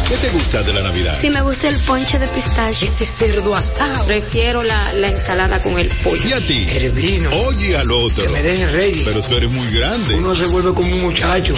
¿Qué 0.08 0.16
te 0.18 0.30
gusta 0.30 0.62
de 0.62 0.72
la 0.74 0.82
Navidad? 0.82 1.16
Sí, 1.18 1.30
me 1.30 1.40
gusta 1.40 1.68
el 1.68 1.76
ponche 1.80 2.18
de 2.18 2.28
pistache. 2.28 2.86
Ese 2.86 3.06
cerdo 3.06 3.56
asado. 3.56 4.04
Prefiero 4.04 4.62
la, 4.62 4.92
la 4.94 5.08
ensalada 5.08 5.58
con 5.62 5.78
el 5.78 5.88
pollo. 5.88 6.22
¿Y 6.28 6.32
a 6.32 6.46
ti? 6.46 6.68
Hervino. 6.70 7.30
Oye 7.46 7.76
al 7.78 7.90
otro. 7.90 8.22
Que 8.22 8.28
me 8.28 8.42
dejen 8.42 8.70
rey. 8.72 9.02
Pero 9.06 9.22
tú 9.22 9.36
eres 9.36 9.50
muy 9.50 9.70
grande. 9.70 10.14
Uno 10.16 10.34
se 10.34 10.46
vuelve 10.46 10.74
como 10.74 10.94
un 10.94 11.00
muchacho. 11.02 11.54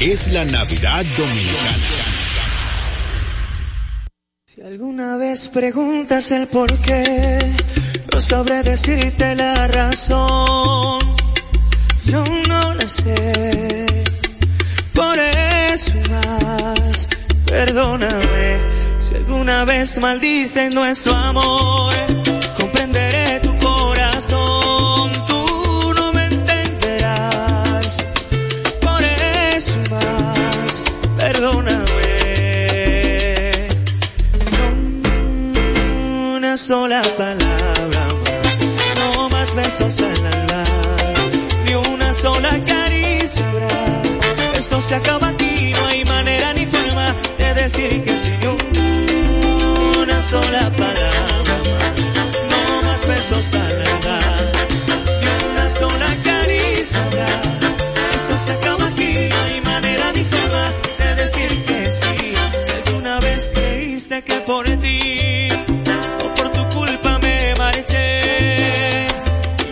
Es 0.00 0.28
la 0.28 0.44
Navidad 0.44 1.04
Dominicana. 1.16 1.76
Si 4.62 4.68
alguna 4.68 5.16
vez 5.16 5.48
preguntas 5.48 6.30
el 6.30 6.46
por 6.46 6.80
qué, 6.80 7.52
no 8.12 8.20
sabré 8.20 8.62
decirte 8.62 9.34
la 9.34 9.66
razón. 9.66 11.00
Yo 12.04 12.24
no 12.46 12.74
la 12.74 12.86
sé. 12.86 13.86
Por 14.94 15.18
eso 15.18 15.98
más 16.12 17.08
Perdóname 17.44 18.60
si 19.00 19.16
alguna 19.16 19.64
vez 19.64 19.98
maldice 20.00 20.70
nuestro 20.70 21.12
amor. 21.12 21.92
Comprenderé 22.56 23.40
tu 23.40 23.58
corazón, 23.58 25.01
sola 36.62 37.02
palabra 37.16 38.06
más, 38.22 38.58
no 39.16 39.28
más 39.30 39.52
besos 39.52 40.00
al 40.00 40.26
alma, 40.26 40.64
ni 41.64 41.74
una 41.74 42.12
sola 42.12 42.50
caricia 42.64 43.44
habrá. 43.48 44.02
Esto 44.56 44.80
se 44.80 44.94
acaba 44.94 45.30
aquí, 45.30 45.72
no 45.72 45.86
hay 45.88 46.04
manera 46.04 46.54
ni 46.54 46.64
forma 46.66 47.16
decir 47.56 48.04
que 48.04 48.16
sin 48.16 48.38
una 50.00 50.22
sola 50.22 50.70
palabra 50.70 51.56
más, 51.80 51.98
no 52.50 52.82
más 52.84 53.06
besos 53.08 53.54
al 53.54 53.82
andar, 53.94 54.52
ni 55.20 55.50
una 55.50 55.68
sola 55.68 56.16
caricia 56.22 57.04
habrá. 57.04 57.40
Esto 58.14 58.38
se 58.38 58.52
acaba 58.52 58.86
aquí, 58.86 59.28
no 59.30 59.36
hay 59.46 59.60
manera 59.62 60.12
ni 60.12 60.22
forma 60.22 60.72
de 60.98 61.14
decir 61.22 61.64
que 61.64 61.90
sí. 61.90 62.34
Si 62.66 62.72
alguna 62.72 63.18
vez 63.18 63.50
creíste 63.52 64.22
que 64.22 64.34
por 64.42 64.64
ti 64.64 65.71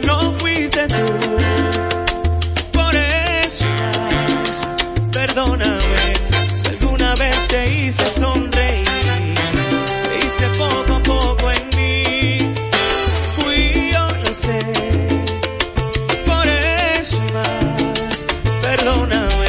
no 0.06 0.32
fuiste 0.32 0.86
tú. 0.86 1.06
Por 2.72 2.94
eso 2.94 3.66
más, 3.66 4.66
perdóname 5.12 6.20
te 7.50 7.70
hice 7.70 8.08
sonreír, 8.10 8.86
te 10.08 10.26
hice 10.26 10.46
poco 10.58 10.94
a 10.94 11.02
poco 11.02 11.50
en 11.50 11.68
mí, 11.76 12.54
fui 13.36 13.90
yo, 13.92 14.06
no 14.24 14.32
sé, 14.32 14.60
por 16.26 16.46
eso 16.98 17.20
más, 17.34 18.26
perdóname. 18.62 19.46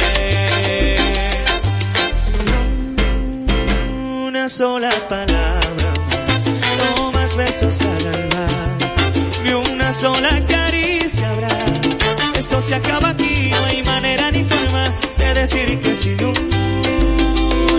una 4.26 4.48
sola 4.48 4.90
palabra 5.08 5.41
besos 7.36 7.80
al 7.82 8.06
alma, 8.06 8.46
ni 9.44 9.52
una 9.52 9.92
sola 9.92 10.42
caricia 10.48 11.30
habrá. 11.30 11.48
Esto 12.36 12.60
se 12.60 12.74
acaba 12.74 13.10
aquí, 13.10 13.50
no 13.50 13.64
hay 13.66 13.82
manera 13.82 14.30
ni 14.30 14.44
forma 14.44 14.92
de 15.18 15.34
decir 15.34 15.80
que 15.80 15.94
si 15.94 16.10
no 16.16 16.32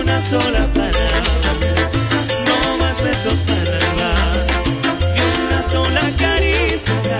una 0.00 0.20
sola 0.20 0.72
palabra, 0.72 1.22
no 2.46 2.78
más 2.78 3.02
besos 3.02 3.48
al 3.48 3.68
alma, 3.74 4.14
ni 5.14 5.20
una 5.46 5.62
sola 5.62 6.02
caricia. 6.18 7.18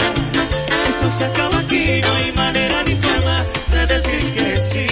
Eso 0.89 1.11
se 1.11 1.25
acaba 1.25 1.59
aquí, 1.59 2.01
no 2.03 2.13
hay 2.15 2.33
manera 2.33 2.83
ni 2.85 2.95
forma 2.95 3.45
de 3.73 3.87
decir 3.87 4.35
que 4.35 4.61
sí. 4.61 4.87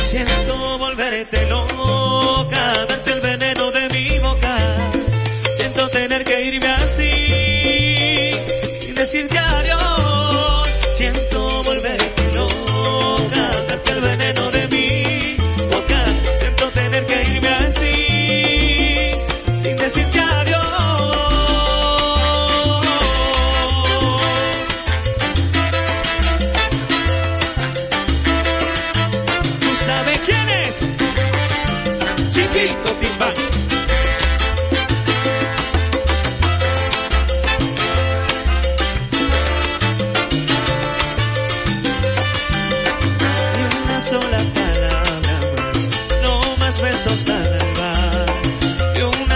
Siento 0.00 0.78
volverte 0.78 1.46
loca, 1.48 2.86
decirte 9.06 9.38
adiós. 9.38 10.80
Siento 10.90 11.62
volverte 11.62 12.15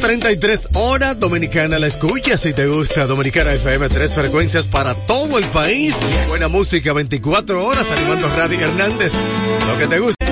2.33 0.00 0.68
horas 0.74 1.18
Dominicana 1.18 1.78
la 1.78 1.86
escucha 1.86 2.36
si 2.36 2.52
te 2.52 2.66
gusta 2.66 3.06
Dominicana 3.06 3.52
FM, 3.52 3.88
tres 3.88 4.14
frecuencias 4.14 4.68
para 4.68 4.94
todo 4.94 5.38
el 5.38 5.44
país. 5.46 5.96
Buena 6.28 6.48
música 6.48 6.92
24 6.92 7.64
horas 7.64 7.90
animando 7.90 8.28
Radio 8.36 8.60
Hernández. 8.60 9.12
Lo 9.66 9.78
que 9.78 9.86
te 9.86 9.98
gusta. 9.98 10.25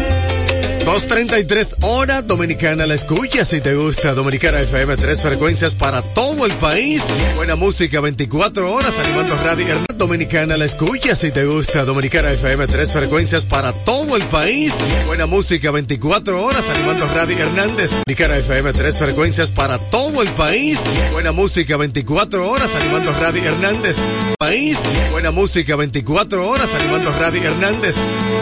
2.33 0.95 1.75
horas 1.81 2.25
Dominicana 2.25 2.87
la 2.87 2.95
escucha 2.95 3.45
si 3.45 3.61
te 3.61 3.75
gusta 3.75 4.15
Dominicana 4.15 4.61
FM, 4.61 4.95
tres 4.95 5.23
frecuencias 5.23 5.75
para 5.75 6.03
todo 6.03 6.47
el 6.47 6.53
país. 6.53 7.03
Buena 7.35 7.57
música 7.57 8.01
24 8.01 8.73
horas 8.73 8.97
animando 9.01 9.37
Radio 9.43 9.67
Hernández. 9.67 9.97
Dominicana 9.97 10.57
la 10.57 10.65
escucha 10.65 11.17
si 11.17 11.33
te 11.33 11.47
gusta 11.47 11.85
Dominicana 11.85 12.31
FM, 12.31 12.69
tres 12.69 12.93
frecuencias 12.93 13.45
para 13.45 13.73
todo 13.73 14.15
el 14.17 14.23
país. 14.29 14.73
Buena 15.09 15.27
música 15.27 15.73
24 15.73 16.45
horas 16.45 16.65
animando 16.71 17.09
Radio 17.09 17.39
Hernández. 17.39 17.91
Dominicana 17.91 18.37
FM, 18.37 18.73
tres 18.73 18.97
frecuencias 18.99 19.51
para 19.51 19.79
todo 19.91 20.23
el 20.23 20.29
país. 20.35 20.79
Buena 21.13 21.33
música 21.33 21.77
24 21.77 22.49
horas 22.49 22.71
animando 22.77 23.13
Radio 23.15 23.43
Hernández. 23.43 23.97
País. 24.39 24.79
Buena 25.11 25.33
música 25.33 25.75
24 25.75 26.49
horas 26.49 26.71
animando 26.73 27.11
Radio 27.19 27.43
Hernández. 27.43 27.97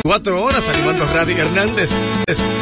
4 0.04 0.42
horas 0.42 0.68
animando 0.68 1.06
Radio 1.14 1.36
Hernández. 1.36 1.90